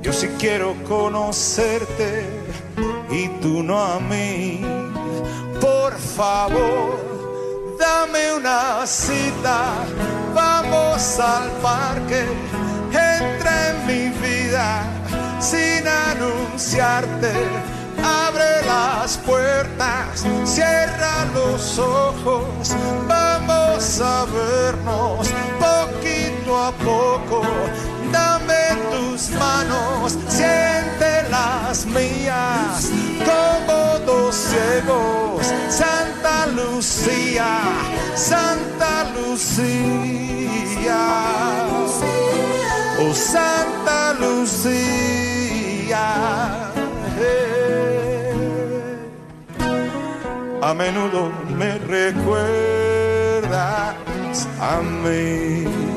Yo 0.00 0.12
sí 0.12 0.28
quiero 0.38 0.74
conocerte 0.84 2.24
y 3.10 3.28
tú 3.40 3.62
no 3.62 3.78
a 3.78 3.98
mí. 3.98 4.60
Por 5.60 5.92
favor, 5.98 7.76
dame 7.78 8.34
una 8.34 8.86
cita. 8.86 9.84
Vamos 10.34 11.18
al 11.18 11.50
parque. 11.62 12.24
Entra 12.92 13.70
en 13.70 13.86
mi 13.86 14.08
vida 14.20 14.84
sin 15.40 15.86
anunciarte. 15.86 17.32
Abre 18.02 18.64
las 18.66 19.18
puertas, 19.18 20.24
cierra 20.44 21.26
los 21.34 21.78
ojos. 21.78 22.46
Vamos 23.08 24.00
a 24.00 24.24
vernos 24.26 25.28
poquito 25.58 26.56
a 26.56 26.70
poco. 26.72 27.42
Dame 28.12 28.76
tus 28.90 29.30
manos, 29.30 30.16
siente 30.28 31.28
las 31.30 31.86
mías, 31.86 32.90
como 33.24 33.98
dos 34.06 34.34
ciegos. 34.34 35.46
Santa 35.68 36.46
Lucía, 36.46 37.60
Santa 38.14 39.04
Lucía, 39.16 41.00
oh 43.00 43.14
Santa 43.14 44.14
Lucía. 44.14 46.06
eh. 47.20 47.58
A 50.62 50.74
menudo 50.74 51.30
me 51.56 51.78
recuerdas 51.78 53.48
a 54.60 54.80
mí. 54.82 55.87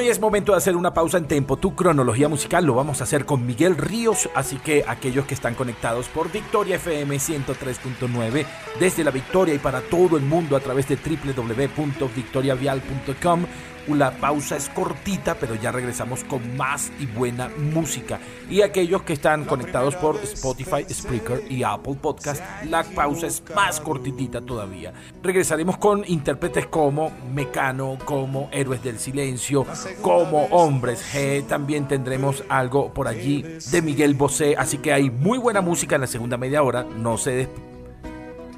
Y 0.00 0.10
es 0.10 0.20
momento 0.20 0.52
de 0.52 0.58
hacer 0.58 0.76
una 0.76 0.94
pausa 0.94 1.18
en 1.18 1.26
tempo. 1.26 1.56
Tu 1.56 1.74
cronología 1.74 2.28
musical 2.28 2.64
lo 2.64 2.74
vamos 2.74 3.00
a 3.00 3.04
hacer 3.04 3.24
con 3.24 3.44
Miguel 3.44 3.76
Ríos, 3.76 4.30
así 4.32 4.58
que 4.58 4.84
aquellos 4.86 5.26
que 5.26 5.34
están 5.34 5.56
conectados 5.56 6.06
por 6.08 6.30
Victoria 6.30 6.76
FM 6.76 7.16
103.9 7.16 8.46
desde 8.78 9.02
la 9.02 9.10
Victoria 9.10 9.54
y 9.54 9.58
para 9.58 9.80
todo 9.80 10.16
el 10.16 10.22
mundo 10.22 10.54
a 10.56 10.60
través 10.60 10.86
de 10.88 10.96
www.victoriavial.com. 10.96 13.46
La 13.88 14.10
pausa 14.12 14.56
es 14.56 14.68
cortita, 14.68 15.34
pero 15.34 15.54
ya 15.54 15.72
regresamos 15.72 16.22
con 16.24 16.56
más 16.56 16.92
y 17.00 17.06
buena 17.06 17.48
música. 17.48 18.20
Y 18.50 18.60
aquellos 18.62 19.02
que 19.02 19.14
están 19.14 19.44
conectados 19.44 19.96
por 19.96 20.16
Spotify, 20.16 20.84
Spreaker 20.88 21.50
y 21.50 21.62
Apple 21.62 21.96
Podcast, 22.00 22.42
la 22.66 22.84
pausa 22.84 23.26
es 23.26 23.42
más 23.54 23.80
cortitita 23.80 24.40
todavía. 24.40 24.92
Regresaremos 25.22 25.78
con 25.78 26.04
intérpretes 26.06 26.66
como 26.66 27.10
Mecano, 27.32 27.98
como 28.04 28.48
Héroes 28.52 28.82
del 28.82 28.98
Silencio, 28.98 29.66
como 30.02 30.44
Hombres 30.46 31.02
G. 31.12 31.46
También 31.46 31.88
tendremos 31.88 32.44
algo 32.48 32.92
por 32.92 33.08
allí 33.08 33.42
de 33.70 33.82
Miguel 33.82 34.14
Bosé. 34.14 34.54
Así 34.56 34.78
que 34.78 34.92
hay 34.92 35.10
muy 35.10 35.38
buena 35.38 35.60
música 35.60 35.94
en 35.94 36.02
la 36.02 36.06
segunda 36.06 36.36
media 36.36 36.62
hora. 36.62 36.84
No 36.84 37.18
se. 37.18 37.48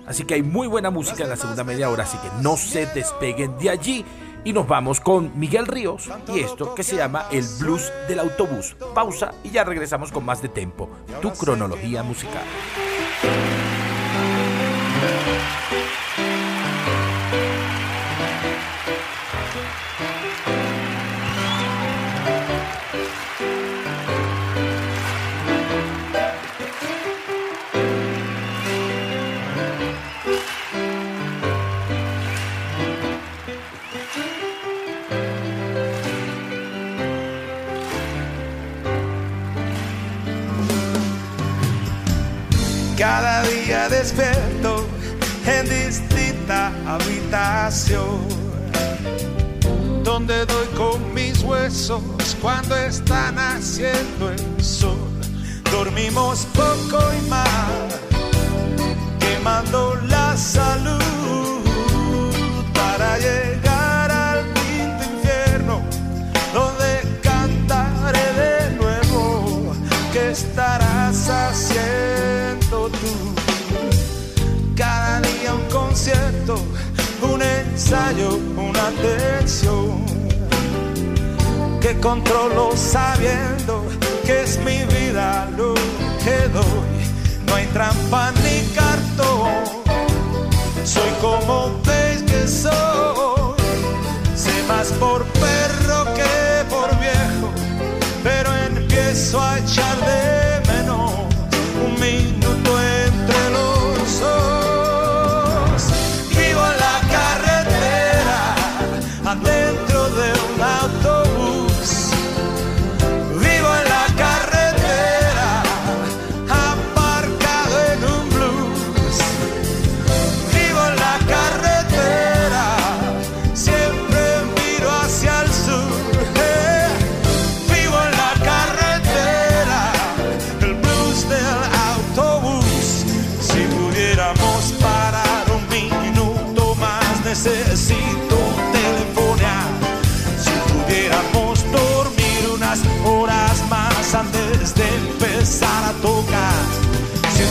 Así 0.07 0.25
que 0.25 0.35
hay 0.35 0.43
muy 0.43 0.67
buena 0.67 0.91
música 0.91 1.23
en 1.23 1.31
la 1.31 1.37
segunda 1.37 1.63
media 1.63 1.89
hora, 1.89 2.03
así 2.03 2.19
que 2.19 2.29
no 2.43 2.57
se 2.57 2.87
despeguen 2.87 3.57
de 3.59 3.71
allí. 3.71 4.05
Y 4.45 4.53
nos 4.53 4.67
vamos 4.67 5.01
con 5.01 5.39
Miguel 5.39 5.67
Ríos 5.67 6.09
y 6.33 6.41
esto 6.41 6.75
que 6.75 6.83
se 6.83 6.97
llama 6.97 7.27
el 7.31 7.45
blues 7.59 7.93
del 8.09 8.21
autobús. 8.21 8.77
Pausa 8.95 9.33
y 9.45 9.51
ya 9.51 9.65
regresamos 9.65 10.11
con 10.11 10.25
más 10.25 10.41
de 10.41 10.49
tempo. 10.49 10.89
Tu 11.21 11.31
cronología 11.33 12.03
musical. 12.03 12.45
Despierto 43.89 44.87
en 45.47 45.65
distinta 45.65 46.71
habitación, 46.87 48.21
donde 50.05 50.45
doy 50.45 50.67
con 50.77 51.15
mis 51.15 51.43
huesos 51.43 52.03
cuando 52.43 52.77
está 52.77 53.33
naciendo 53.33 54.31
el 54.31 54.63
sol. 54.63 54.99
Dormimos 55.73 56.47
poco 56.55 56.99
y 57.15 57.29
mal, 57.31 57.89
quemando 59.19 59.95
la 60.07 60.37
salud 60.37 61.50
ensayo, 77.81 78.39
una 78.59 78.89
atención 78.89 80.05
que 81.81 81.99
controlo 81.99 82.77
sabiendo 82.77 83.85
que 84.27 84.43
es 84.43 84.59
mi 84.59 84.85
vida 84.95 85.49
lo 85.57 85.73
que 86.23 86.49
doy. 86.53 86.93
No 87.47 87.55
hay 87.55 87.67
trampa 87.69 88.33
ni 88.43 88.75
cartón, 88.75 89.51
soy 90.85 91.11
como 91.23 91.81
veis 91.87 92.23
que 92.23 92.47
soy. 92.47 93.55
Sé 94.35 94.63
más 94.69 94.89
por 95.01 95.25
perro 95.45 96.05
que 96.15 96.65
por 96.69 96.89
viejo, 97.01 97.49
pero 98.23 98.55
empiezo 98.69 99.41
a 99.41 99.59
echar 99.59 99.97
de 100.01 100.40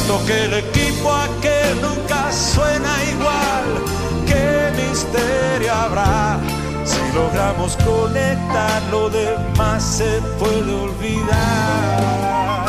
Siento 0.09 0.25
que 0.25 0.45
el 0.45 0.53
equipo 0.55 1.13
aquel 1.13 1.81
nunca 1.83 2.31
suena 2.31 2.95
igual. 3.11 3.65
¿Qué 4.25 4.71
misterio 4.75 5.71
habrá? 5.71 6.39
Si 6.83 6.97
logramos 7.13 7.77
conectar, 7.85 8.81
lo 8.89 9.11
demás 9.11 9.83
se 9.83 10.19
puede 10.39 10.73
olvidar. 10.73 12.68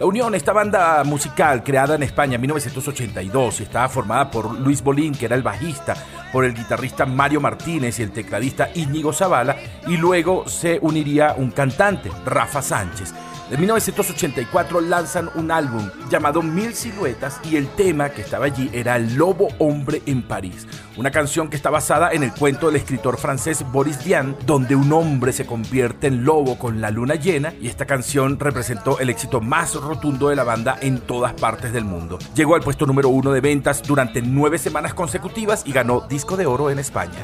La 0.00 0.06
Unión, 0.06 0.34
esta 0.34 0.54
banda 0.54 1.04
musical 1.04 1.62
creada 1.62 1.94
en 1.94 2.02
España 2.02 2.36
en 2.36 2.40
1982 2.40 3.60
y 3.60 3.62
estaba 3.64 3.86
formada 3.90 4.30
por 4.30 4.58
Luis 4.58 4.82
Bolín, 4.82 5.14
que 5.14 5.26
era 5.26 5.36
el 5.36 5.42
bajista, 5.42 5.94
por 6.32 6.46
el 6.46 6.54
guitarrista 6.54 7.04
Mario 7.04 7.42
Martínez 7.42 7.98
y 7.98 8.04
el 8.04 8.10
tecladista 8.10 8.70
Íñigo 8.74 9.12
Zavala, 9.12 9.56
y 9.86 9.98
luego 9.98 10.48
se 10.48 10.78
uniría 10.80 11.34
un 11.36 11.50
cantante, 11.50 12.10
Rafa 12.24 12.62
Sánchez. 12.62 13.12
En 13.50 13.58
1984 13.58 14.80
lanzan 14.80 15.28
un 15.34 15.50
álbum 15.50 15.90
llamado 16.08 16.40
Mil 16.40 16.72
Siluetas 16.72 17.40
y 17.42 17.56
el 17.56 17.68
tema 17.70 18.10
que 18.10 18.22
estaba 18.22 18.44
allí 18.44 18.70
era 18.72 18.96
Lobo 18.98 19.48
Hombre 19.58 20.02
en 20.06 20.22
París, 20.22 20.68
una 20.96 21.10
canción 21.10 21.50
que 21.50 21.56
está 21.56 21.68
basada 21.68 22.12
en 22.12 22.22
el 22.22 22.32
cuento 22.32 22.68
del 22.68 22.76
escritor 22.76 23.18
francés 23.18 23.64
Boris 23.72 24.04
Vian, 24.04 24.36
donde 24.46 24.76
un 24.76 24.92
hombre 24.92 25.32
se 25.32 25.46
convierte 25.46 26.06
en 26.06 26.24
lobo 26.24 26.60
con 26.60 26.80
la 26.80 26.92
luna 26.92 27.16
llena 27.16 27.52
y 27.60 27.66
esta 27.66 27.86
canción 27.86 28.38
representó 28.38 29.00
el 29.00 29.10
éxito 29.10 29.40
más 29.40 29.74
rotundo 29.74 30.28
de 30.28 30.36
la 30.36 30.44
banda 30.44 30.78
en 30.80 31.00
todas 31.00 31.32
partes 31.32 31.72
del 31.72 31.84
mundo. 31.84 32.20
Llegó 32.36 32.54
al 32.54 32.62
puesto 32.62 32.86
número 32.86 33.08
uno 33.08 33.32
de 33.32 33.40
ventas 33.40 33.82
durante 33.82 34.22
nueve 34.22 34.58
semanas 34.58 34.94
consecutivas 34.94 35.64
y 35.66 35.72
ganó 35.72 36.02
disco 36.02 36.36
de 36.36 36.46
oro 36.46 36.70
en 36.70 36.78
España. 36.78 37.18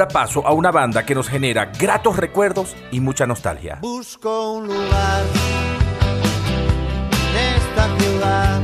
Ahora 0.00 0.14
paso 0.14 0.46
a 0.46 0.54
una 0.54 0.70
banda 0.70 1.04
que 1.04 1.14
nos 1.14 1.28
genera 1.28 1.72
gratos 1.78 2.16
recuerdos 2.16 2.74
y 2.90 3.00
mucha 3.00 3.26
nostalgia. 3.26 3.80
Busco 3.82 4.52
un 4.52 4.66
lugar 4.66 5.24
en 7.28 7.36
esta 7.58 7.98
ciudad 7.98 8.60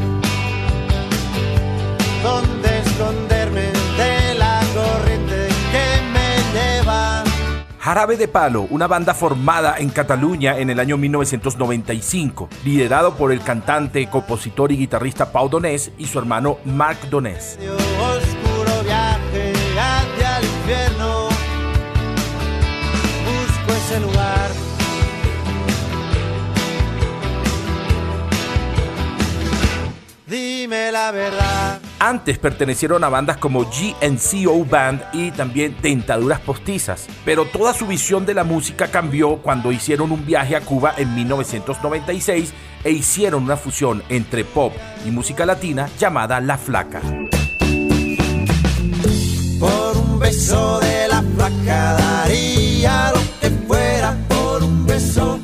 donde 2.23 2.79
esconderme 2.79 3.61
de 3.99 4.35
la 4.39 4.63
corriente 4.73 5.49
que 5.71 6.03
me 6.11 6.59
lleva. 6.59 7.23
Jarabe 7.81 8.17
de 8.17 8.29
Palo, 8.29 8.67
una 8.71 8.87
banda 8.87 9.13
formada 9.13 9.77
en 9.77 9.91
Cataluña 9.91 10.57
en 10.57 10.71
el 10.71 10.81
año 10.81 10.97
1995, 10.97 12.49
liderado 12.65 13.15
por 13.15 13.31
el 13.31 13.43
cantante, 13.43 14.09
compositor 14.09 14.73
y 14.73 14.79
guitarrista 14.79 15.33
Pau 15.33 15.51
Donés 15.51 15.93
y 15.99 16.07
su 16.07 16.19
hermano 16.19 16.57
Marc 16.65 17.11
Donés. 17.11 17.59
Dime 30.37 30.93
la 30.93 31.13
verdad. 31.13 31.81
Antes 31.99 32.37
pertenecieron 32.37 33.03
a 33.03 33.09
bandas 33.09 33.39
como 33.39 33.65
GNCO 33.65 34.67
Band 34.67 35.03
y 35.15 35.31
también 35.31 35.75
Dentaduras 35.81 36.41
Postizas, 36.41 37.07
pero 37.25 37.47
toda 37.47 37.73
su 37.73 37.87
visión 37.87 38.27
de 38.27 38.35
la 38.35 38.45
música 38.45 38.89
cambió 38.89 39.39
cuando 39.39 39.73
hicieron 39.73 40.13
un 40.13 40.27
viaje 40.27 40.55
a 40.55 40.61
Cuba 40.61 40.93
en 40.99 41.15
1996 41.15 42.53
e 42.85 42.91
hicieron 42.91 43.45
una 43.45 43.57
fusión 43.57 44.03
entre 44.11 44.45
pop 44.45 44.75
y 45.07 45.11
música 45.11 45.47
latina 45.47 45.89
llamada 45.99 46.39
La 46.43 46.59
Flaca. 46.59 47.01
Por 49.59 49.97
un 49.97 50.19
beso 50.19 50.81
de 50.81 51.09
la 51.09 51.23
flaca 51.35 51.95
daría 51.95 53.11
lo 53.13 53.21
que 53.41 53.49
fuera. 53.67 54.15
Por 54.29 54.63
un 54.65 54.85
beso 54.85 55.41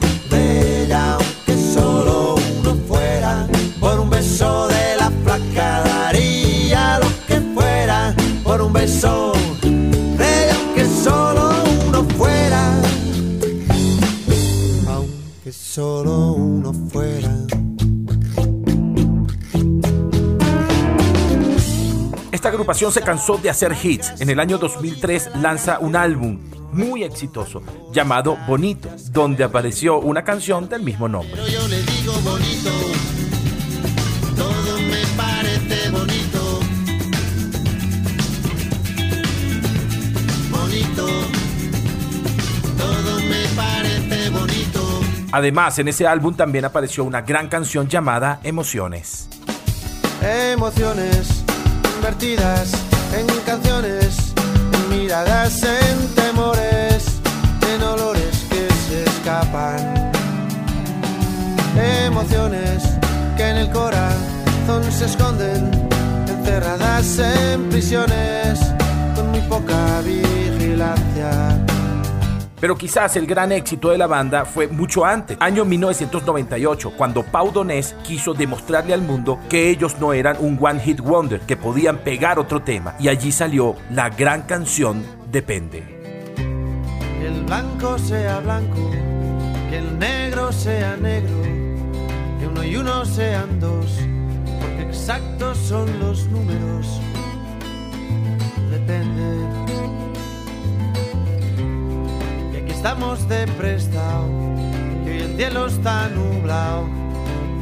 solo 15.73 16.33
uno 16.33 16.71
fuera. 16.91 17.31
Esta 22.31 22.51
agrupación 22.51 22.93
se 22.93 23.01
cansó 23.01 23.39
de 23.39 23.49
hacer 23.49 23.75
hits. 23.83 24.21
En 24.21 24.29
el 24.29 24.39
año 24.39 24.59
2003 24.59 25.31
lanza 25.37 25.79
un 25.79 25.97
álbum 25.97 26.41
muy 26.73 27.05
exitoso 27.05 27.63
llamado 27.91 28.37
Bonito, 28.47 28.91
donde 29.13 29.45
apareció 29.45 29.99
una 29.99 30.23
canción 30.25 30.69
del 30.69 30.83
mismo 30.83 31.09
nombre. 31.09 31.33
Pero 31.37 31.49
yo 31.49 31.67
le 31.69 31.83
digo 31.83 32.13
bonito, 32.21 32.71
todo 34.37 34.79
me 34.79 35.07
parece 35.17 35.72
Además, 45.33 45.79
en 45.79 45.89
ese 45.89 46.07
álbum 46.07 46.35
también 46.35 46.67
apareció 46.67 47.05
una 47.05 47.23
gran 47.23 47.49
canción 47.49 47.89
llamada 47.89 48.39
Emociones. 48.43 49.29
Emociones 50.23 51.43
invertidas 51.97 52.73
en 53.17 53.27
canciones, 53.47 54.35
en 54.75 54.91
miradas, 54.91 55.63
en 55.63 56.15
temores, 56.15 57.07
en 57.75 57.83
olores 57.83 58.47
que 58.51 58.69
se 58.89 59.05
escapan. 59.05 60.13
Emociones 62.05 62.83
que 63.39 63.49
en 63.49 63.57
el 63.57 63.71
corazón 63.71 64.83
se 64.91 65.07
esconden, 65.07 65.89
encerradas 66.29 67.19
en 67.19 67.71
prisiones, 67.71 68.61
con 69.17 69.31
muy 69.31 69.41
poca 69.49 70.03
vigilancia. 70.03 71.59
Pero 72.63 72.79
quizás 72.79 73.17
el 73.17 73.27
gran 73.27 73.51
éxito 73.51 73.91
de 73.91 73.99
la 73.99 74.07
banda 74.07 74.45
fue 74.45 74.69
mucho 74.69 75.05
antes, 75.05 75.37
año 75.41 75.65
1998, 75.65 76.93
cuando 76.97 77.25
Pau 77.25 77.51
Donés 77.51 77.97
quiso 78.05 78.35
demostrarle 78.35 78.95
al 78.95 79.03
mundo 79.03 79.41
que 79.51 79.69
ellos 79.69 79.97
no 79.99 80.13
eran 80.13 80.37
un 80.39 80.57
one 80.61 80.79
hit 80.79 81.01
wonder, 81.01 81.41
que 81.41 81.57
podían 81.57 81.99
pegar 81.99 82.39
otro 82.39 82.63
tema. 82.63 82.95
Y 83.01 83.09
allí 83.09 83.33
salió 83.33 83.75
la 83.91 84.11
gran 84.11 84.43
canción 84.43 85.03
Depende. 85.33 85.83
Que 86.37 87.27
el 87.27 87.43
blanco 87.47 87.99
sea 87.99 88.39
blanco, 88.39 88.91
que 89.69 89.79
el 89.79 89.99
negro 89.99 90.53
sea 90.53 90.97
negro, 90.99 91.43
que 92.39 92.47
uno 92.47 92.63
y 92.63 92.77
uno 92.77 93.05
sean 93.05 93.59
dos, 93.59 93.99
porque 94.61 94.83
exactos 94.83 95.59
son 95.59 95.99
los 95.99 96.27
números. 96.29 97.01
Depende. 98.71 99.62
Estamos 102.83 103.29
de 103.29 103.47
prestado, 103.47 104.27
que 105.05 105.11
hoy 105.13 105.21
el 105.21 105.37
cielo 105.37 105.67
está 105.67 106.09
nublado. 106.09 106.83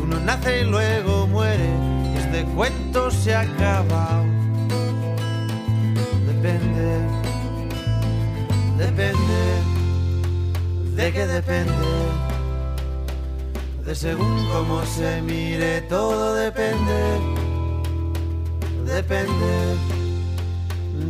Uno 0.03 0.19
nace 0.25 0.63
y 0.63 0.65
luego 0.65 1.27
muere, 1.27 1.69
y 2.15 2.17
este 2.17 2.43
cuento 2.55 3.11
se 3.11 3.35
ha 3.35 3.41
acabado. 3.41 4.25
Depende. 6.27 7.01
Depende, 8.79 9.43
de 10.97 11.13
qué 11.13 11.27
depende, 11.27 11.75
de 13.85 13.95
según 13.95 14.49
cómo 14.51 14.87
se 14.87 15.21
mire, 15.21 15.83
todo 15.83 16.35
depende, 16.35 17.01
depende, 18.87 19.77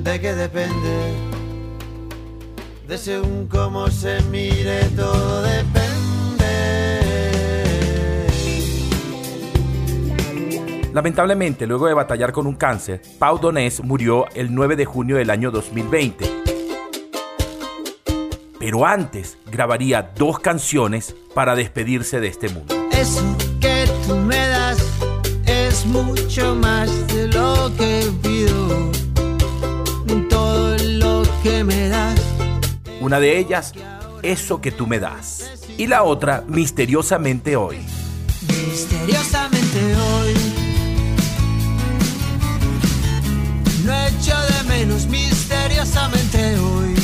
de 0.03 0.21
qué 0.21 0.35
depende, 0.35 1.30
de 2.91 2.99
según 2.99 3.47
cómo 3.47 3.89
se 3.89 4.21
mire, 4.33 4.83
todo 4.97 5.43
depende. 5.43 5.87
Lamentablemente, 10.93 11.69
luego 11.69 11.87
de 11.87 11.95
batallar 11.95 12.33
con 12.33 12.49
un 12.49 12.57
cáncer, 12.57 13.01
Pau 13.21 13.39
Donés 13.39 13.81
murió 13.85 14.27
el 14.35 14.53
9 14.53 14.75
de 14.75 14.87
junio 14.87 15.17
del 15.19 15.31
año 15.31 15.53
2020. 15.53 16.25
Pero 18.59 18.85
antes 18.85 19.39
grabaría 19.47 20.11
dos 20.17 20.41
canciones 20.41 21.15
para 21.33 21.55
despedirse 21.55 22.19
de 22.19 22.27
este 22.27 22.49
mundo. 22.49 22.75
Eso 22.91 23.23
que 23.61 23.89
tú 24.05 24.17
me 24.17 24.49
das 24.49 24.85
es 25.47 25.87
mucho 25.87 26.57
más 26.57 26.91
de 27.07 27.29
lo 27.29 27.71
que 27.79 28.11
pido. 28.21 28.91
Todo 30.29 30.77
lo 30.79 31.23
que 31.45 31.63
me 31.63 31.89
das. 31.89 31.90
Una 33.01 33.19
de 33.19 33.39
ellas, 33.39 33.73
Eso 34.23 34.61
que 34.61 34.71
tú 34.71 34.87
me 34.87 34.99
das. 34.99 35.51
Y 35.79 35.87
la 35.87 36.03
otra, 36.03 36.45
Misteriosamente 36.47 37.57
hoy. 37.57 37.79
Misteriosamente 38.47 39.97
hoy. 39.97 40.35
No 43.85 43.93
echo 44.07 44.37
de 44.53 44.69
menos 44.69 45.07
misteriosamente 45.07 46.59
hoy. 46.59 46.95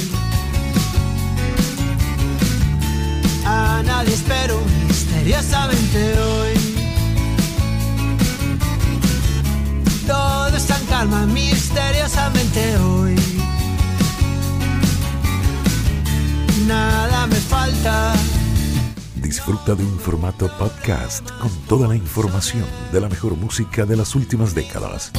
A 3.47 3.83
nadie 3.85 4.13
espero 4.13 4.61
misteriosamente 4.87 6.19
hoy. 6.19 6.77
Todo 10.07 10.57
está 10.57 10.79
en 10.79 10.87
calma 10.87 11.27
misteriosamente 11.27 12.77
hoy. 12.77 13.36
Nada 16.65 17.27
me 17.27 17.37
falta. 17.37 18.15
Disfruta 19.17 19.75
de 19.75 19.85
un 19.85 19.99
formato 19.99 20.49
podcast 20.59 21.29
con 21.39 21.51
toda 21.69 21.87
la 21.87 21.97
información 21.97 22.65
de 22.93 23.01
la 23.01 23.09
mejor 23.09 23.37
música 23.37 23.85
de 23.85 23.97
las 23.97 24.15
últimas 24.15 24.55
décadas. 24.55 25.13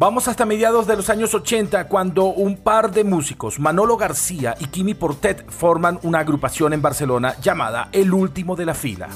Vamos 0.00 0.28
hasta 0.28 0.46
mediados 0.46 0.86
de 0.86 0.96
los 0.96 1.10
años 1.10 1.34
80 1.34 1.86
cuando 1.86 2.24
un 2.24 2.56
par 2.56 2.90
de 2.90 3.04
músicos, 3.04 3.60
Manolo 3.60 3.98
García 3.98 4.54
y 4.58 4.68
Kimi 4.68 4.94
Portet, 4.94 5.44
forman 5.50 5.98
una 6.04 6.20
agrupación 6.20 6.72
en 6.72 6.80
Barcelona 6.80 7.36
llamada 7.42 7.90
El 7.92 8.14
Último 8.14 8.56
de 8.56 8.64
la 8.64 8.72
Fila. 8.72 9.10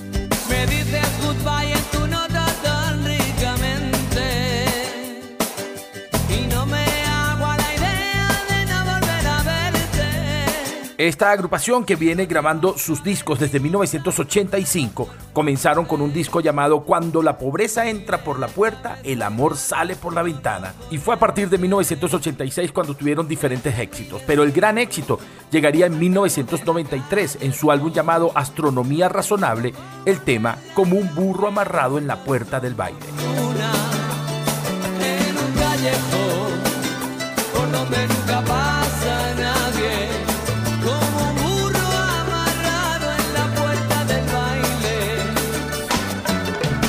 Esta 10.96 11.32
agrupación 11.32 11.84
que 11.84 11.96
viene 11.96 12.26
grabando 12.26 12.78
sus 12.78 13.02
discos 13.02 13.40
desde 13.40 13.58
1985 13.58 15.08
comenzaron 15.32 15.86
con 15.86 16.00
un 16.00 16.12
disco 16.12 16.40
llamado 16.40 16.84
Cuando 16.84 17.20
la 17.20 17.36
pobreza 17.36 17.88
entra 17.88 18.22
por 18.22 18.38
la 18.38 18.46
puerta, 18.46 19.00
el 19.02 19.22
amor 19.22 19.56
sale 19.56 19.96
por 19.96 20.14
la 20.14 20.22
ventana. 20.22 20.72
Y 20.92 20.98
fue 20.98 21.16
a 21.16 21.18
partir 21.18 21.48
de 21.48 21.58
1986 21.58 22.70
cuando 22.70 22.94
tuvieron 22.94 23.26
diferentes 23.26 23.76
éxitos. 23.76 24.22
Pero 24.24 24.44
el 24.44 24.52
gran 24.52 24.78
éxito 24.78 25.18
llegaría 25.50 25.86
en 25.86 25.98
1993 25.98 27.38
en 27.40 27.52
su 27.52 27.72
álbum 27.72 27.92
llamado 27.92 28.30
Astronomía 28.36 29.08
Razonable, 29.08 29.74
el 30.06 30.20
tema 30.20 30.58
Como 30.74 30.96
un 30.96 31.12
burro 31.12 31.48
amarrado 31.48 31.98
en 31.98 32.06
la 32.06 32.22
puerta 32.22 32.60
del 32.60 32.74
baile. 32.74 33.00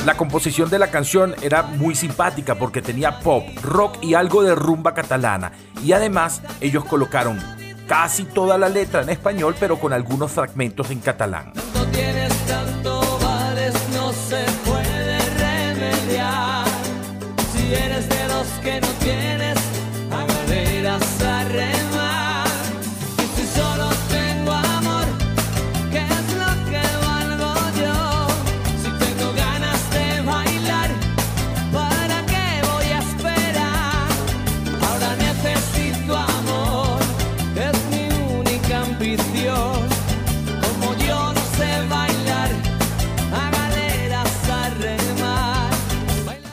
La 0.06 0.16
composición 0.16 0.70
de 0.70 0.78
la 0.78 0.92
canción 0.92 1.34
era 1.42 1.62
muy 1.62 1.96
simpática 1.96 2.54
porque 2.54 2.80
tenía 2.80 3.18
pop, 3.18 3.42
rock 3.60 3.98
y 4.04 4.14
algo 4.14 4.44
de 4.44 4.54
rumba 4.54 4.94
catalana. 4.94 5.50
Y 5.82 5.90
además 5.94 6.42
ellos 6.60 6.84
colocaron 6.84 7.40
casi 7.88 8.22
toda 8.22 8.56
la 8.56 8.68
letra 8.68 9.02
en 9.02 9.08
español 9.08 9.56
pero 9.58 9.80
con 9.80 9.92
algunos 9.92 10.30
fragmentos 10.30 10.92
en 10.92 11.00
catalán. 11.00 11.52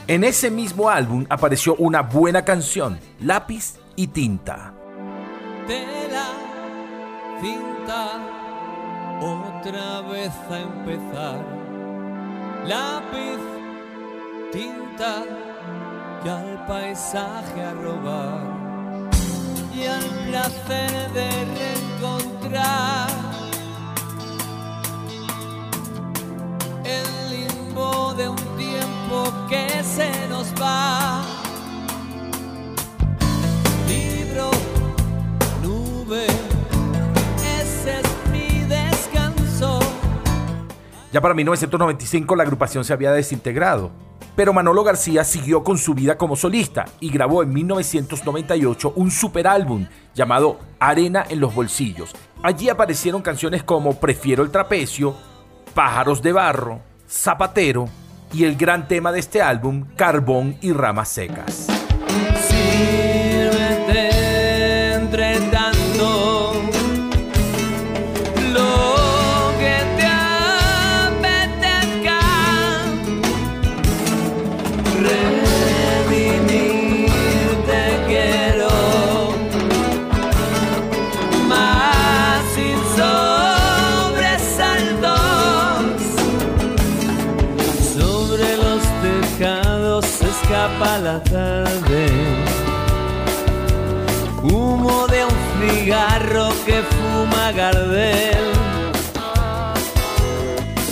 En 0.06 0.26
ese 0.26 0.52
mismo 0.52 0.90
álbum 0.90 1.26
apareció 1.30 1.76
una 1.76 2.02
buena 2.02 2.44
canción, 2.44 3.00
Lápiz 3.22 3.76
y 3.96 4.08
Tinta. 4.08 4.74
Tela, 5.66 6.28
cinta, 7.42 8.20
otra 9.22 10.02
vez 10.02 10.34
a 10.50 10.60
empezar. 10.60 11.64
Lápiz, 12.68 13.40
tinta, 14.52 15.24
y 16.26 16.28
al 16.28 16.66
paisaje 16.68 17.64
a 17.64 17.74
robar. 17.74 18.42
Y 19.74 19.86
al 19.86 20.04
placer 20.30 21.12
de 21.14 21.30
reencontrar 21.56 23.08
el 26.84 27.30
limbo 27.30 28.14
de 28.16 28.28
un 28.28 28.53
que 29.48 29.84
se 29.84 30.28
nos 30.28 30.54
va. 30.62 31.24
Libro, 33.88 34.50
nube, 35.62 36.26
ese 37.62 38.00
es 38.00 38.32
mi 38.32 38.66
descanso. 38.68 39.80
Ya 41.12 41.22
para 41.22 41.34
1995 41.34 42.36
la 42.36 42.44
agrupación 42.44 42.84
se 42.84 42.94
había 42.94 43.12
desintegrado, 43.12 43.92
pero 44.36 44.54
Manolo 44.54 44.84
García 44.84 45.24
siguió 45.24 45.64
con 45.64 45.78
su 45.78 45.94
vida 45.94 46.18
como 46.18 46.36
solista 46.36 46.86
y 47.00 47.10
grabó 47.12 47.44
en 47.44 47.54
1998 47.54 48.94
un 48.96 49.12
super 49.12 49.48
álbum 49.48 49.88
llamado 50.16 50.60
Arena 50.80 51.26
en 51.30 51.40
los 51.40 51.54
Bolsillos. 51.54 52.14
Allí 52.42 52.70
aparecieron 52.70 53.22
canciones 53.22 53.64
como 53.64 54.00
Prefiero 54.00 54.44
el 54.44 54.50
Trapecio, 54.50 55.16
Pájaros 55.74 56.22
de 56.22 56.32
Barro, 56.32 56.82
Zapatero 57.08 57.88
y 58.34 58.46
el 58.46 58.56
gran 58.56 58.88
tema 58.88 59.12
de 59.12 59.20
este 59.20 59.42
álbum, 59.42 59.86
Carbón 59.96 60.58
y 60.62 60.74
Ramas 60.74 61.10
Secas. 61.10 61.68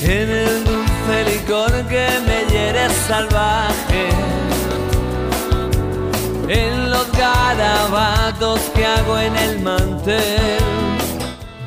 En 0.03 0.30
el 0.30 0.63
dulce 0.63 1.26
licor 1.26 1.72
que 1.89 2.07
me 2.26 2.45
hiere 2.49 2.89
salvaje. 3.07 4.07
En 6.47 6.89
los 6.89 7.11
garabatos 7.11 8.61
que 8.74 8.86
hago 8.86 9.19
en 9.19 9.36
el 9.36 9.59
mantel. 9.59 10.59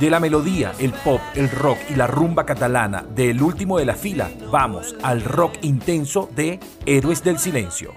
De 0.01 0.09
la 0.09 0.21
melodía, 0.21 0.73
el 0.79 0.93
pop, 0.93 1.21
el 1.35 1.51
rock 1.51 1.79
y 1.91 1.97
la 1.97 2.07
rumba 2.07 2.47
catalana 2.47 3.05
del 3.15 3.43
último 3.43 3.79
de 3.79 3.85
la 3.85 3.95
fila, 3.95 4.31
vamos 4.51 4.97
al 5.03 5.23
rock 5.23 5.57
intenso 5.61 6.31
de 6.35 6.59
Héroes 6.87 7.23
del 7.23 7.39
Silencio. 7.39 7.93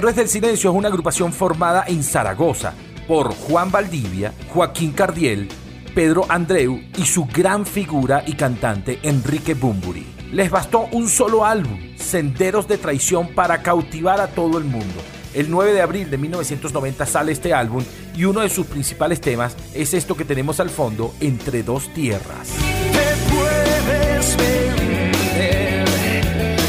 Héroes 0.00 0.16
del 0.16 0.28
Silencio 0.28 0.70
es 0.70 0.76
una 0.76 0.88
agrupación 0.88 1.30
formada 1.30 1.84
en 1.86 2.02
Zaragoza 2.02 2.72
por 3.06 3.34
Juan 3.34 3.70
Valdivia, 3.70 4.32
Joaquín 4.48 4.92
Cardiel, 4.92 5.46
Pedro 5.94 6.24
Andreu 6.26 6.80
y 6.96 7.04
su 7.04 7.26
gran 7.26 7.66
figura 7.66 8.22
y 8.26 8.32
cantante 8.32 8.98
Enrique 9.02 9.52
Bumburi. 9.52 10.09
Les 10.32 10.50
bastó 10.50 10.88
un 10.92 11.08
solo 11.08 11.44
álbum, 11.44 11.78
Senderos 11.96 12.68
de 12.68 12.78
Traición, 12.78 13.28
para 13.34 13.62
cautivar 13.62 14.20
a 14.20 14.28
todo 14.28 14.58
el 14.58 14.64
mundo. 14.64 15.00
El 15.34 15.50
9 15.50 15.72
de 15.72 15.82
abril 15.82 16.10
de 16.10 16.18
1990 16.18 17.06
sale 17.06 17.32
este 17.32 17.52
álbum 17.52 17.84
y 18.16 18.24
uno 18.24 18.40
de 18.40 18.48
sus 18.48 18.66
principales 18.66 19.20
temas 19.20 19.56
es 19.74 19.94
esto 19.94 20.16
que 20.16 20.24
tenemos 20.24 20.60
al 20.60 20.70
fondo, 20.70 21.14
Entre 21.20 21.62
dos 21.62 21.92
tierras. 21.94 22.48
te 22.48 23.32
puedes. 23.32 24.36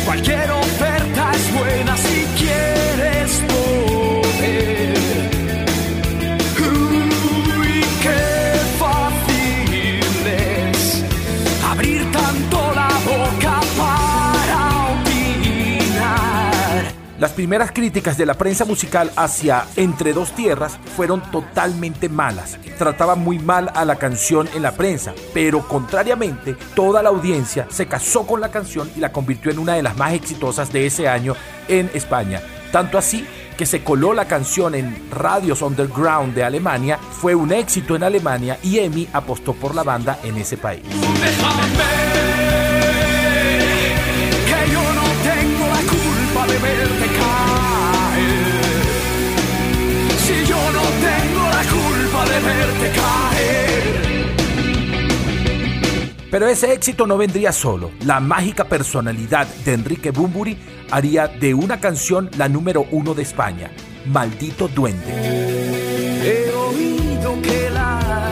Cualquier 0.06 0.52
oferta 0.52 1.32
es 1.34 1.54
buena 1.54 1.98
si 1.98 2.26
quieres 2.38 3.44
poder. 3.48 4.71
Las 17.22 17.34
primeras 17.34 17.72
críticas 17.72 18.18
de 18.18 18.26
la 18.26 18.34
prensa 18.34 18.66
musical 18.66 19.12
hacia 19.16 19.68
Entre 19.76 20.12
dos 20.12 20.32
tierras 20.32 20.80
fueron 20.96 21.22
totalmente 21.30 22.10
malas. 22.10 22.58
Trataban 22.80 23.20
muy 23.20 23.38
mal 23.38 23.72
a 23.76 23.86
la 23.86 23.98
canción 23.98 24.50
en 24.56 24.64
la 24.64 24.72
prensa, 24.72 25.14
pero 25.32 25.68
contrariamente, 25.68 26.56
toda 26.74 27.04
la 27.04 27.10
audiencia 27.10 27.68
se 27.70 27.86
casó 27.86 28.26
con 28.26 28.42
la 28.42 28.50
canción 28.50 28.90
y 28.96 29.00
la 29.00 29.12
convirtió 29.12 29.52
en 29.52 29.60
una 29.60 29.76
de 29.76 29.84
las 29.84 29.96
más 29.98 30.14
exitosas 30.14 30.74
de 30.74 30.88
ese 30.88 31.08
año 31.08 31.36
en 31.68 31.92
España. 31.94 32.42
Tanto 32.72 32.98
así 32.98 33.24
que 33.56 33.68
se 33.68 33.84
coló 33.84 34.16
la 34.16 34.26
canción 34.26 34.74
en 34.74 35.12
radios 35.12 35.62
underground 35.62 36.34
de 36.34 36.44
Alemania, 36.44 36.98
fue 36.98 37.36
un 37.36 37.52
éxito 37.52 37.96
en 37.96 38.02
Alemania 38.02 38.58
y 38.64 38.80
Emi 38.80 39.08
apostó 39.14 39.54
por 39.54 39.76
la 39.76 39.84
banda 39.84 40.18
en 40.24 40.38
ese 40.38 40.58
país. 40.58 40.82
Verte 52.54 52.92
caer. 52.96 54.02
Pero 56.32 56.48
ese 56.48 56.74
éxito 56.74 57.06
no 57.06 57.18
vendría 57.18 57.52
solo. 57.52 57.92
La 58.06 58.20
mágica 58.22 58.64
personalidad 58.64 59.48
de 59.66 59.74
Enrique 59.74 60.12
Bumburi 60.12 60.58
haría 60.90 61.28
de 61.28 61.54
una 61.54 61.80
canción 61.80 62.30
la 62.38 62.48
número 62.48 62.86
uno 62.92 63.14
de 63.14 63.24
España, 63.24 63.72
Maldito 64.06 64.70
Duende. 64.70 65.12
He 66.24 66.50
oído 66.54 67.42
que 67.42 67.70
la 67.72 68.31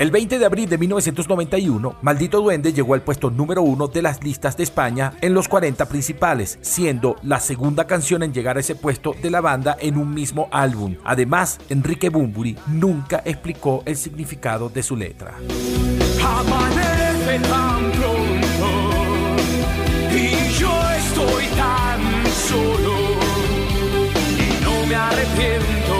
El 0.00 0.10
20 0.10 0.38
de 0.38 0.46
abril 0.46 0.66
de 0.66 0.78
1991, 0.78 1.96
Maldito 2.00 2.40
Duende 2.40 2.72
llegó 2.72 2.94
al 2.94 3.02
puesto 3.02 3.30
número 3.30 3.60
uno 3.60 3.86
de 3.86 4.00
las 4.00 4.24
listas 4.24 4.56
de 4.56 4.62
España 4.62 5.12
en 5.20 5.34
los 5.34 5.46
40 5.46 5.84
principales, 5.90 6.58
siendo 6.62 7.16
la 7.22 7.38
segunda 7.38 7.86
canción 7.86 8.22
en 8.22 8.32
llegar 8.32 8.56
a 8.56 8.60
ese 8.60 8.74
puesto 8.74 9.14
de 9.20 9.28
la 9.28 9.42
banda 9.42 9.76
en 9.78 9.98
un 9.98 10.14
mismo 10.14 10.48
álbum. 10.52 10.96
Además, 11.04 11.58
Enrique 11.68 12.08
Bumburi 12.08 12.56
nunca 12.68 13.20
explicó 13.26 13.82
el 13.84 13.94
significado 13.94 14.70
de 14.70 14.82
su 14.82 14.96
letra. 14.96 15.34
estoy 20.96 21.44
tan 21.56 22.26
solo 22.48 22.94
y 24.38 24.64
no 24.64 24.86
me 24.86 24.94
arrepiento 24.94 25.99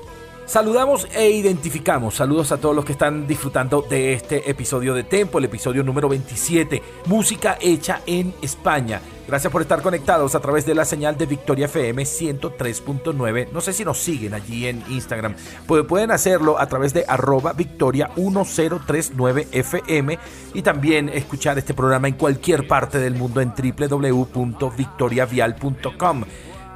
Saludamos 0.51 1.07
e 1.15 1.31
identificamos. 1.31 2.15
Saludos 2.15 2.51
a 2.51 2.57
todos 2.57 2.75
los 2.75 2.83
que 2.83 2.91
están 2.91 3.25
disfrutando 3.25 3.85
de 3.89 4.11
este 4.11 4.49
episodio 4.49 4.93
de 4.93 5.05
Tempo, 5.05 5.37
el 5.39 5.45
episodio 5.45 5.81
número 5.81 6.09
27, 6.09 6.83
música 7.05 7.57
hecha 7.61 8.01
en 8.05 8.33
España. 8.41 8.99
Gracias 9.29 9.49
por 9.49 9.61
estar 9.61 9.81
conectados 9.81 10.35
a 10.35 10.41
través 10.41 10.65
de 10.65 10.75
la 10.75 10.83
señal 10.83 11.17
de 11.17 11.25
Victoria 11.25 11.67
FM 11.67 12.03
103.9. 12.03 13.47
No 13.53 13.61
sé 13.61 13.71
si 13.71 13.85
nos 13.85 13.97
siguen 13.99 14.33
allí 14.33 14.67
en 14.67 14.83
Instagram. 14.89 15.35
Pu- 15.65 15.87
Pueden 15.87 16.11
hacerlo 16.11 16.59
a 16.59 16.67
través 16.67 16.93
de 16.93 17.05
arroba 17.07 17.53
victoria 17.53 18.11
1039 18.17 19.47
FM 19.53 20.19
y 20.53 20.61
también 20.63 21.07
escuchar 21.07 21.57
este 21.59 21.73
programa 21.73 22.09
en 22.09 22.15
cualquier 22.15 22.67
parte 22.67 22.99
del 22.99 23.15
mundo 23.15 23.39
en 23.39 23.53
www.victoriavial.com. 23.55 26.23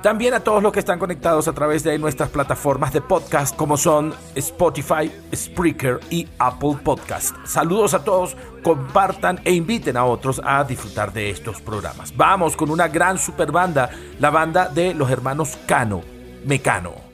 También 0.01 0.35
a 0.35 0.39
todos 0.39 0.61
los 0.61 0.71
que 0.71 0.79
están 0.79 0.99
conectados 0.99 1.47
a 1.47 1.53
través 1.53 1.83
de 1.83 1.97
nuestras 1.97 2.29
plataformas 2.29 2.93
de 2.93 3.01
podcast 3.01 3.55
como 3.55 3.75
son 3.75 4.13
Spotify, 4.35 5.11
Spreaker 5.33 5.99
y 6.11 6.27
Apple 6.37 6.77
Podcast. 6.83 7.35
Saludos 7.45 7.95
a 7.95 8.03
todos, 8.03 8.37
compartan 8.63 9.39
e 9.43 9.51
inviten 9.53 9.97
a 9.97 10.05
otros 10.05 10.41
a 10.43 10.63
disfrutar 10.63 11.11
de 11.11 11.31
estos 11.31 11.59
programas. 11.59 12.15
Vamos 12.15 12.55
con 12.55 12.69
una 12.69 12.87
gran 12.87 13.17
super 13.17 13.51
banda, 13.51 13.89
la 14.19 14.29
banda 14.29 14.69
de 14.69 14.93
los 14.93 15.09
hermanos 15.09 15.57
Cano, 15.65 16.01
Mecano. 16.45 17.04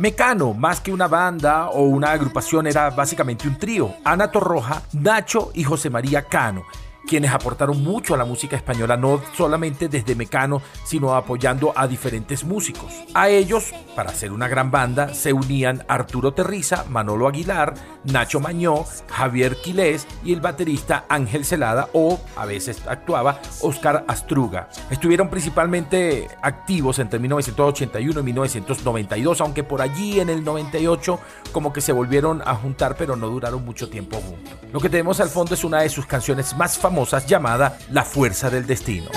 Mecano, 0.00 0.54
más 0.54 0.80
que 0.80 0.94
una 0.94 1.08
banda 1.08 1.68
o 1.68 1.82
una 1.82 2.12
agrupación, 2.12 2.66
era 2.66 2.88
básicamente 2.88 3.46
un 3.46 3.58
trío. 3.58 3.92
Ana 4.02 4.30
Torroja, 4.30 4.80
Nacho 4.94 5.50
y 5.52 5.62
José 5.62 5.90
María 5.90 6.22
Cano, 6.22 6.64
quienes 7.06 7.32
aportaron 7.32 7.82
mucho 7.82 8.14
a 8.14 8.18
la 8.18 8.24
música 8.24 8.56
española, 8.56 8.96
no 8.96 9.20
solamente 9.36 9.88
desde 9.88 10.14
Mecano, 10.14 10.62
sino 10.84 11.14
apoyando 11.14 11.72
a 11.74 11.86
diferentes 11.86 12.44
músicos. 12.44 12.92
A 13.14 13.28
ellos, 13.28 13.72
para 13.96 14.10
hacer 14.10 14.32
una 14.32 14.48
gran 14.48 14.70
banda, 14.70 15.14
se 15.14 15.32
unían 15.32 15.84
Arturo 15.88 16.32
Terriza, 16.32 16.84
Manolo 16.88 17.28
Aguilar, 17.28 17.74
Nacho 18.04 18.40
Mañó, 18.40 18.84
Javier 19.08 19.56
Quilés 19.56 20.06
y 20.24 20.32
el 20.32 20.40
baterista 20.40 21.04
Ángel 21.08 21.44
Celada 21.44 21.88
o, 21.92 22.20
a 22.36 22.46
veces 22.46 22.82
actuaba, 22.86 23.40
Oscar 23.60 24.04
Astruga. 24.08 24.68
Estuvieron 24.90 25.28
principalmente 25.28 26.28
activos 26.42 26.98
entre 26.98 27.18
1981 27.18 28.20
y 28.20 28.22
1992, 28.22 29.40
aunque 29.40 29.64
por 29.64 29.82
allí 29.82 30.20
en 30.20 30.28
el 30.28 30.44
98 30.44 31.18
como 31.52 31.72
que 31.72 31.80
se 31.80 31.92
volvieron 31.92 32.42
a 32.44 32.54
juntar, 32.54 32.96
pero 32.96 33.16
no 33.16 33.28
duraron 33.28 33.64
mucho 33.64 33.88
tiempo 33.88 34.16
juntos. 34.18 34.54
Lo 34.72 34.80
que 34.80 34.88
tenemos 34.88 35.20
al 35.20 35.28
fondo 35.28 35.54
es 35.54 35.64
una 35.64 35.80
de 35.80 35.88
sus 35.88 36.06
canciones 36.06 36.56
más 36.56 36.78
famosas 36.78 36.89
llamada 37.26 37.78
La 37.90 38.04
Fuerza 38.04 38.50
del 38.50 38.66
Destino. 38.66 39.10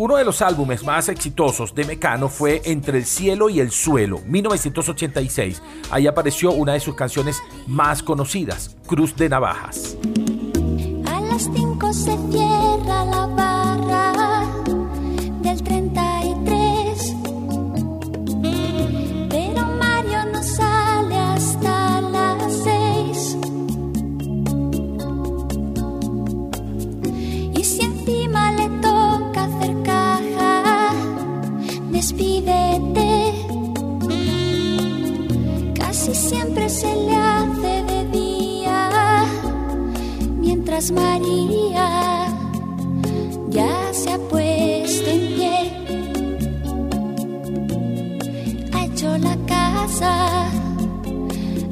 Uno 0.00 0.16
de 0.16 0.24
los 0.24 0.40
álbumes 0.40 0.82
más 0.82 1.10
exitosos 1.10 1.74
de 1.74 1.84
Mecano 1.84 2.30
fue 2.30 2.62
Entre 2.64 2.96
el 2.96 3.04
cielo 3.04 3.50
y 3.50 3.60
el 3.60 3.70
suelo, 3.70 4.22
1986. 4.24 5.60
Ahí 5.90 6.06
apareció 6.06 6.52
una 6.52 6.72
de 6.72 6.80
sus 6.80 6.94
canciones 6.94 7.42
más 7.66 8.02
conocidas, 8.02 8.78
Cruz 8.86 9.14
de 9.14 9.28
Navajas. 9.28 9.98
Se 36.70 36.94
le 36.94 37.16
hace 37.16 37.82
de 37.82 38.04
día 38.12 39.24
mientras 40.38 40.92
María 40.92 42.28
ya 43.48 43.92
se 43.92 44.12
ha 44.12 44.18
puesto 44.18 45.10
en 45.10 45.20
pie. 45.34 45.72
Ha 48.72 48.84
hecho 48.84 49.18
la 49.18 49.36
casa, 49.46 50.48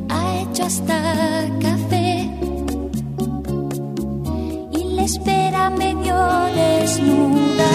ha 0.08 0.40
hecho 0.40 0.64
hasta 0.64 1.48
café 1.60 2.28
y 4.72 4.84
le 4.96 5.04
espera 5.04 5.70
medio 5.70 6.16
desnuda 6.56 7.68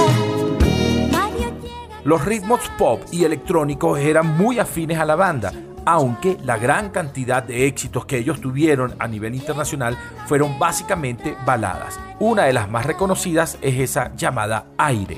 Los 2.03 2.26
ritmos 2.26 2.59
pop 2.78 2.99
y 3.13 3.24
electrónicos 3.24 3.97
eran 3.97 4.38
muy 4.38 4.59
afines 4.59 4.99
a 4.99 5.05
la 5.05 5.15
banda, 5.15 5.53
aunque 5.86 6.38
la 6.43 6.57
gran 6.57 6.89
cantidad 6.89 7.43
de 7.43 7.67
éxitos 7.67 8.05
que 8.05 8.17
ellos 8.17 8.41
tuvieron 8.41 8.95
a 8.99 9.07
nivel 9.07 9.36
internacional 9.36 9.97
fueron 10.27 10.57
básicamente 10.59 11.36
baladas. 11.45 11.99
Una 12.19 12.45
de 12.45 12.53
las 12.53 12.69
más 12.69 12.86
reconocidas 12.86 13.57
es 13.61 13.79
esa 13.79 14.15
llamada 14.15 14.65
Aire. 14.77 15.17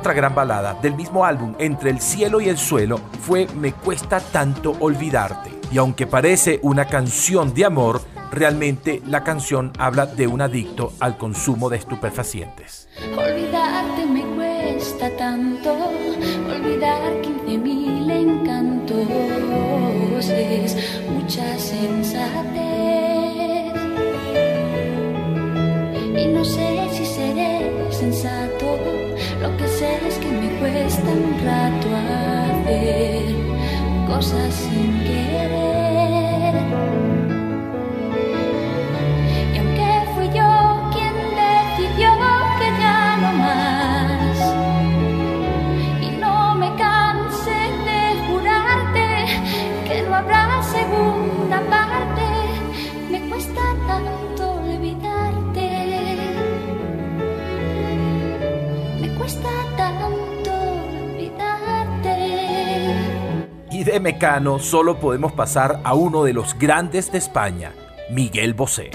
Otra 0.00 0.14
gran 0.14 0.34
balada 0.34 0.74
del 0.80 0.94
mismo 0.94 1.26
álbum, 1.26 1.54
Entre 1.58 1.90
el 1.90 2.00
cielo 2.00 2.40
y 2.40 2.48
el 2.48 2.56
suelo, 2.56 2.98
fue 3.20 3.46
Me 3.54 3.72
cuesta 3.72 4.18
tanto 4.18 4.74
olvidarte. 4.80 5.50
Y 5.70 5.76
aunque 5.76 6.06
parece 6.06 6.58
una 6.62 6.86
canción 6.86 7.52
de 7.52 7.66
amor, 7.66 8.00
realmente 8.30 9.02
la 9.06 9.22
canción 9.22 9.72
habla 9.78 10.06
de 10.06 10.26
un 10.26 10.40
adicto 10.40 10.94
al 11.00 11.18
consumo 11.18 11.68
de 11.68 11.76
estupefacientes. 11.76 12.88
Olvidarte 13.16 14.06
me 14.06 14.22
cuesta 14.22 15.10
tanto, 15.18 15.49
Y 63.80 63.84
de 63.84 63.98
Mecano 63.98 64.58
solo 64.58 65.00
podemos 65.00 65.32
pasar 65.32 65.80
a 65.84 65.94
uno 65.94 66.22
de 66.22 66.34
los 66.34 66.52
grandes 66.58 67.10
de 67.12 67.16
España, 67.16 67.72
Miguel 68.10 68.52
Bosé. 68.52 68.90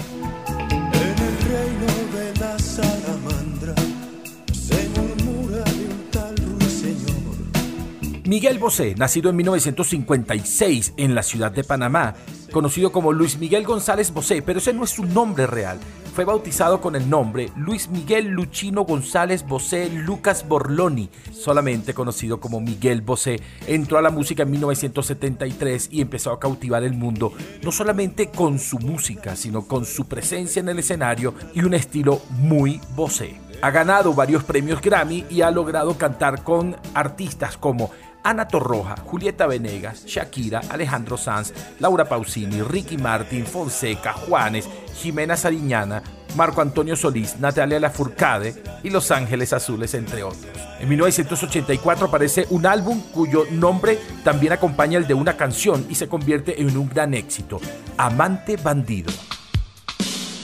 Miguel 8.26 8.60
Bosé, 8.60 8.94
nacido 8.94 9.30
en 9.30 9.34
1956 9.34 10.94
en 10.96 11.16
la 11.16 11.24
ciudad 11.24 11.50
de 11.50 11.64
Panamá, 11.64 12.14
conocido 12.52 12.92
como 12.92 13.12
Luis 13.12 13.38
Miguel 13.38 13.64
González 13.64 14.12
Bosé, 14.12 14.40
pero 14.40 14.60
ese 14.60 14.72
no 14.72 14.84
es 14.84 14.90
su 14.90 15.04
nombre 15.04 15.48
real. 15.48 15.80
Fue 16.16 16.24
bautizado 16.24 16.80
con 16.80 16.96
el 16.96 17.10
nombre 17.10 17.50
Luis 17.56 17.90
Miguel 17.90 18.28
Luchino 18.28 18.86
González 18.86 19.46
Bosé 19.46 19.90
Lucas 19.90 20.48
Borloni, 20.48 21.10
solamente 21.30 21.92
conocido 21.92 22.40
como 22.40 22.58
Miguel 22.58 23.02
Bosé. 23.02 23.38
Entró 23.66 23.98
a 23.98 24.00
la 24.00 24.08
música 24.08 24.44
en 24.44 24.52
1973 24.52 25.90
y 25.92 26.00
empezó 26.00 26.32
a 26.32 26.40
cautivar 26.40 26.84
el 26.84 26.94
mundo, 26.94 27.34
no 27.62 27.70
solamente 27.70 28.30
con 28.30 28.58
su 28.58 28.78
música, 28.78 29.36
sino 29.36 29.68
con 29.68 29.84
su 29.84 30.06
presencia 30.06 30.60
en 30.60 30.70
el 30.70 30.78
escenario 30.78 31.34
y 31.52 31.60
un 31.64 31.74
estilo 31.74 32.22
muy 32.30 32.80
Bosé. 32.94 33.38
Ha 33.60 33.70
ganado 33.70 34.14
varios 34.14 34.42
premios 34.42 34.80
Grammy 34.80 35.26
y 35.28 35.42
ha 35.42 35.50
logrado 35.50 35.98
cantar 35.98 36.44
con 36.44 36.76
artistas 36.94 37.58
como 37.58 37.90
Ana 38.26 38.48
Torroja, 38.48 38.96
Julieta 39.04 39.46
Venegas, 39.46 40.04
Shakira, 40.04 40.60
Alejandro 40.68 41.16
Sanz, 41.16 41.52
Laura 41.78 42.06
Pausini, 42.06 42.60
Ricky 42.60 42.98
Martin, 42.98 43.46
Fonseca, 43.46 44.12
Juanes, 44.14 44.68
Jimena 44.96 45.36
Sariñana, 45.36 46.02
Marco 46.34 46.60
Antonio 46.60 46.96
Solís, 46.96 47.38
Natalia 47.38 47.78
Lafourcade 47.78 48.60
y 48.82 48.90
Los 48.90 49.12
Ángeles 49.12 49.52
Azules, 49.52 49.94
entre 49.94 50.24
otros. 50.24 50.58
En 50.80 50.88
1984 50.88 52.08
aparece 52.08 52.48
un 52.50 52.66
álbum 52.66 53.00
cuyo 53.12 53.44
nombre 53.52 53.96
también 54.24 54.54
acompaña 54.54 54.98
el 54.98 55.06
de 55.06 55.14
una 55.14 55.36
canción 55.36 55.86
y 55.88 55.94
se 55.94 56.08
convierte 56.08 56.60
en 56.60 56.76
un 56.76 56.88
gran 56.88 57.14
éxito, 57.14 57.60
Amante 57.96 58.56
Bandido. 58.56 59.12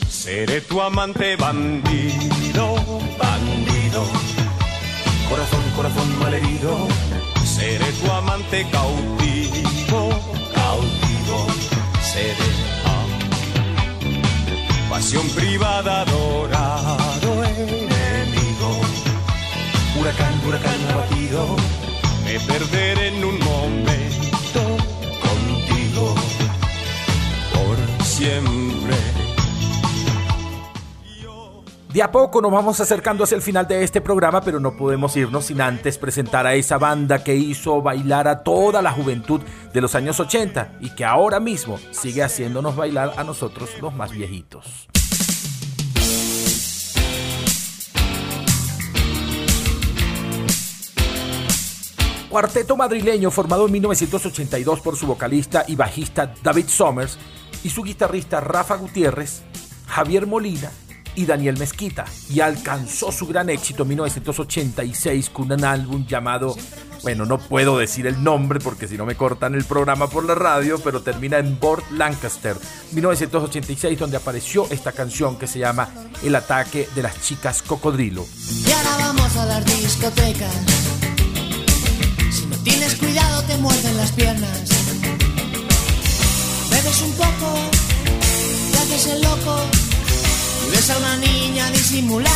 Seré 0.08 0.60
tu 0.60 0.80
amante 0.80 1.34
bandido, 1.34 2.76
bandido. 3.18 4.04
Corazón, 5.28 5.62
corazón 5.74 6.18
malherido. 6.20 6.86
Seré 7.62 7.92
tu 7.92 8.10
amante 8.10 8.66
cautivo, 8.72 10.10
cautivo. 10.52 11.38
Seré 12.02 12.50
pasión 14.90 15.28
privada, 15.28 16.00
adorado 16.00 17.44
enemigo. 17.44 18.70
Huracán, 19.96 20.34
huracán 20.44 20.80
abatido. 20.90 21.56
Me 22.24 22.40
perderé 22.40 23.08
en 23.14 23.24
un 23.24 23.38
momento 23.38 24.62
contigo. 25.22 26.16
Por 27.54 28.04
siempre. 28.04 28.61
De 31.92 32.02
a 32.02 32.10
poco 32.10 32.40
nos 32.40 32.50
vamos 32.50 32.80
acercando 32.80 33.22
hacia 33.22 33.36
el 33.36 33.42
final 33.42 33.68
de 33.68 33.84
este 33.84 34.00
programa, 34.00 34.40
pero 34.40 34.58
no 34.58 34.78
podemos 34.78 35.14
irnos 35.14 35.44
sin 35.44 35.60
antes 35.60 35.98
presentar 35.98 36.46
a 36.46 36.54
esa 36.54 36.78
banda 36.78 37.22
que 37.22 37.34
hizo 37.34 37.82
bailar 37.82 38.28
a 38.28 38.42
toda 38.42 38.80
la 38.80 38.92
juventud 38.92 39.42
de 39.74 39.80
los 39.82 39.94
años 39.94 40.18
80 40.18 40.78
y 40.80 40.88
que 40.94 41.04
ahora 41.04 41.38
mismo 41.38 41.78
sigue 41.90 42.22
haciéndonos 42.22 42.76
bailar 42.76 43.12
a 43.18 43.24
nosotros 43.24 43.68
los 43.82 43.94
más 43.94 44.10
viejitos. 44.10 44.88
Cuarteto 52.30 52.74
madrileño 52.74 53.30
formado 53.30 53.66
en 53.66 53.72
1982 53.72 54.80
por 54.80 54.96
su 54.96 55.06
vocalista 55.06 55.66
y 55.68 55.76
bajista 55.76 56.32
David 56.42 56.68
Somers 56.68 57.18
y 57.62 57.68
su 57.68 57.82
guitarrista 57.82 58.40
Rafa 58.40 58.76
Gutiérrez, 58.76 59.42
Javier 59.88 60.26
Molina 60.26 60.70
y 61.14 61.26
Daniel 61.26 61.58
Mezquita 61.58 62.04
y 62.30 62.40
alcanzó 62.40 63.12
su 63.12 63.26
gran 63.26 63.50
éxito 63.50 63.82
en 63.82 63.90
1986 63.90 65.30
con 65.30 65.52
un 65.52 65.64
álbum 65.64 66.06
llamado, 66.06 66.56
bueno, 67.02 67.26
no 67.26 67.38
puedo 67.38 67.78
decir 67.78 68.06
el 68.06 68.22
nombre 68.22 68.60
porque 68.60 68.88
si 68.88 68.96
no 68.96 69.04
me 69.04 69.14
cortan 69.14 69.54
el 69.54 69.64
programa 69.64 70.08
por 70.08 70.24
la 70.24 70.34
radio, 70.34 70.78
pero 70.78 71.02
termina 71.02 71.38
en 71.38 71.58
Bort 71.58 71.90
Lancaster, 71.90 72.56
1986, 72.92 73.98
donde 73.98 74.16
apareció 74.16 74.66
esta 74.70 74.92
canción 74.92 75.36
que 75.38 75.46
se 75.46 75.58
llama 75.58 75.88
El 76.22 76.34
ataque 76.34 76.88
de 76.94 77.02
las 77.02 77.20
chicas 77.20 77.62
cocodrilo. 77.62 78.24
Y 78.66 78.70
ahora 78.70 78.96
vamos 78.98 79.36
a 79.36 79.46
las 79.46 79.64
discotecas. 79.64 80.54
Si 82.30 82.46
no 82.46 82.56
tienes 82.58 82.94
cuidado 82.96 83.42
te 83.42 83.56
muerden 83.58 83.96
las 83.96 84.12
piernas. 84.12 84.68
Bebes 86.70 87.02
un 87.02 87.12
poco, 87.12 87.54
te 88.88 89.10
el 89.10 89.22
loco 89.22 89.91
ves 90.72 90.90
a 90.90 90.98
una 90.98 91.16
niña 91.18 91.70
disimular. 91.70 92.32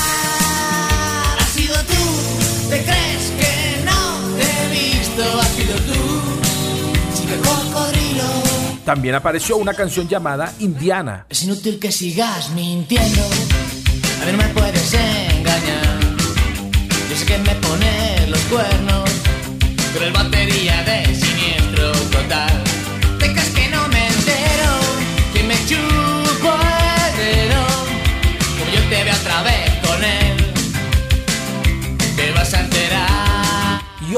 Has 1.41 1.51
sido 1.51 1.75
tú, 1.75 2.71
te 2.71 2.83
crees 2.85 3.25
que 3.41 3.85
no 3.85 4.37
te 4.37 4.45
he 4.45 4.69
visto. 4.71 5.41
Has 5.41 5.49
sido 5.49 5.75
tú, 5.89 6.01
chica 7.17 7.37
cocodrilo. 7.49 8.25
También 8.85 9.15
apareció 9.15 9.57
una 9.57 9.75
canción 9.75 10.07
llamada 10.07 10.53
Indiana. 10.61 11.27
Es 11.29 11.43
inútil 11.43 11.79
que 11.79 11.91
sigas 11.91 12.51
mintiendo. 12.51 13.23
A 14.23 14.27
mí 14.27 14.33
no 14.33 14.39
me 14.39 14.49
puedes 14.49 14.95
engañar. 14.95 16.01
Yo 17.11 17.17
sé 17.17 17.25
que 17.25 17.39
me 17.39 17.55
pones 17.57 18.29
los 18.29 18.41
cuernos. 18.43 19.11
Pero 19.95 20.07
el 20.07 20.13
batería 20.13 20.83
de 20.85 21.15
siniestro 21.15 21.93
total. 22.13 22.66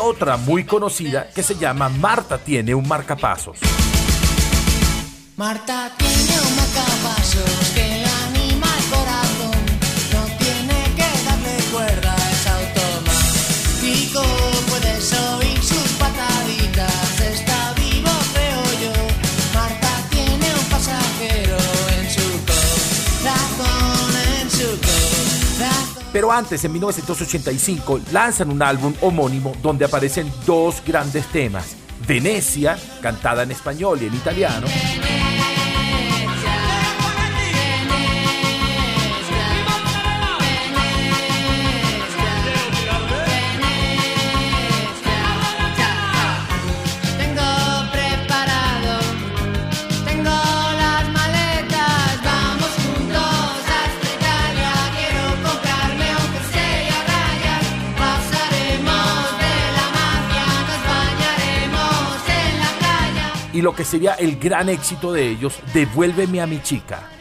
Otra 0.09 0.37
muy 0.39 0.65
conocida 0.65 1.29
que 1.29 1.43
se 1.43 1.55
llama 1.55 1.89
Marta 1.89 2.39
tiene 2.39 2.75
un 2.75 2.89
marcapasos. 2.89 3.59
Marta 5.37 5.93
tiene 5.97 6.18
Pero 26.13 26.33
antes, 26.33 26.65
en 26.65 26.73
1985, 26.73 28.01
lanzan 28.13 28.51
un 28.51 28.63
álbum 28.63 28.95
homónimo 29.01 29.53
donde 29.63 29.85
aparecen 29.85 30.31
dos 30.47 30.83
grandes 30.87 31.27
temas. 31.27 31.77
Venecia, 32.07 32.79
cantada 33.03 33.43
en 33.43 33.51
español 33.51 33.99
y 34.01 34.07
en 34.07 34.15
italiano, 34.15 34.67
y 63.59 63.61
lo 63.61 63.75
que 63.75 63.85
sería 63.85 64.15
el 64.15 64.39
gran 64.39 64.69
éxito 64.69 65.13
de 65.13 65.29
ellos, 65.29 65.59
Devuélveme 65.75 66.41
a 66.41 66.47
mi 66.47 66.63
chica. 66.63 67.18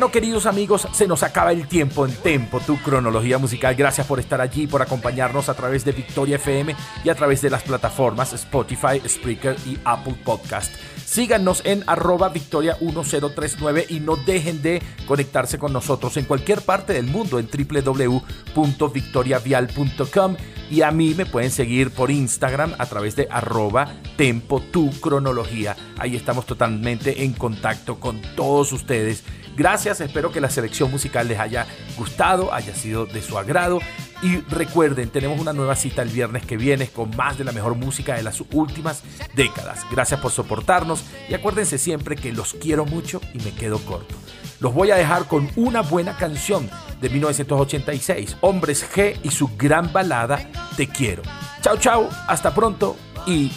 Bueno, 0.00 0.12
queridos 0.12 0.46
amigos, 0.46 0.88
se 0.92 1.06
nos 1.06 1.22
acaba 1.22 1.52
el 1.52 1.68
tiempo 1.68 2.06
en 2.06 2.14
Tempo, 2.14 2.58
tu 2.60 2.78
cronología 2.78 3.36
musical. 3.36 3.74
Gracias 3.74 4.06
por 4.06 4.18
estar 4.18 4.40
allí, 4.40 4.66
por 4.66 4.80
acompañarnos 4.80 5.50
a 5.50 5.54
través 5.54 5.84
de 5.84 5.92
Victoria 5.92 6.36
FM 6.36 6.74
y 7.04 7.10
a 7.10 7.14
través 7.14 7.42
de 7.42 7.50
las 7.50 7.64
plataformas 7.64 8.32
Spotify, 8.32 9.02
Spreaker 9.06 9.56
y 9.66 9.78
Apple 9.84 10.14
Podcast. 10.24 10.74
Síganos 11.04 11.60
en 11.66 11.84
arroba 11.86 12.32
victoria1039 12.32 13.90
y 13.90 14.00
no 14.00 14.16
dejen 14.16 14.62
de 14.62 14.80
conectarse 15.06 15.58
con 15.58 15.74
nosotros 15.74 16.16
en 16.16 16.24
cualquier 16.24 16.62
parte 16.62 16.94
del 16.94 17.04
mundo 17.04 17.38
en 17.38 17.50
www.victoriavial.com 17.50 20.36
y 20.70 20.82
a 20.82 20.90
mí 20.92 21.14
me 21.14 21.26
pueden 21.26 21.50
seguir 21.50 21.90
por 21.90 22.10
Instagram 22.10 22.74
a 22.78 22.86
través 22.86 23.16
de 23.16 23.28
arroba 23.30 23.92
tempo 24.16 24.62
tu 24.62 24.90
cronología. 25.00 25.76
Ahí 25.98 26.16
estamos 26.16 26.46
totalmente 26.46 27.24
en 27.24 27.34
contacto 27.34 28.00
con 28.00 28.22
todos 28.34 28.72
ustedes. 28.72 29.24
Gracias, 29.60 30.00
espero 30.00 30.32
que 30.32 30.40
la 30.40 30.48
selección 30.48 30.90
musical 30.90 31.28
les 31.28 31.38
haya 31.38 31.66
gustado, 31.98 32.54
haya 32.54 32.74
sido 32.74 33.04
de 33.04 33.20
su 33.20 33.36
agrado. 33.36 33.78
Y 34.22 34.38
recuerden, 34.48 35.10
tenemos 35.10 35.38
una 35.38 35.52
nueva 35.52 35.76
cita 35.76 36.00
el 36.00 36.08
viernes 36.08 36.46
que 36.46 36.56
viene 36.56 36.88
con 36.88 37.14
más 37.14 37.36
de 37.36 37.44
la 37.44 37.52
mejor 37.52 37.74
música 37.74 38.14
de 38.14 38.22
las 38.22 38.42
últimas 38.52 39.02
décadas. 39.34 39.84
Gracias 39.90 40.18
por 40.18 40.32
soportarnos 40.32 41.04
y 41.28 41.34
acuérdense 41.34 41.76
siempre 41.76 42.16
que 42.16 42.32
los 42.32 42.54
quiero 42.54 42.86
mucho 42.86 43.20
y 43.34 43.38
me 43.40 43.52
quedo 43.52 43.78
corto. 43.80 44.14
Los 44.60 44.72
voy 44.72 44.92
a 44.92 44.96
dejar 44.96 45.26
con 45.26 45.50
una 45.56 45.82
buena 45.82 46.16
canción 46.16 46.70
de 47.02 47.10
1986, 47.10 48.38
Hombres 48.40 48.90
G 48.90 49.18
y 49.22 49.30
su 49.30 49.50
gran 49.58 49.92
balada 49.92 50.38
Te 50.78 50.88
quiero. 50.88 51.20
Chao, 51.60 51.76
chao, 51.76 52.08
hasta 52.28 52.54
pronto 52.54 52.96
y 53.26 53.52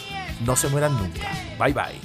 no 0.45 0.57
se 0.57 0.67
mueran 0.67 0.97
nunca. 0.97 1.31
Bye, 1.57 1.71
bye. 1.71 2.01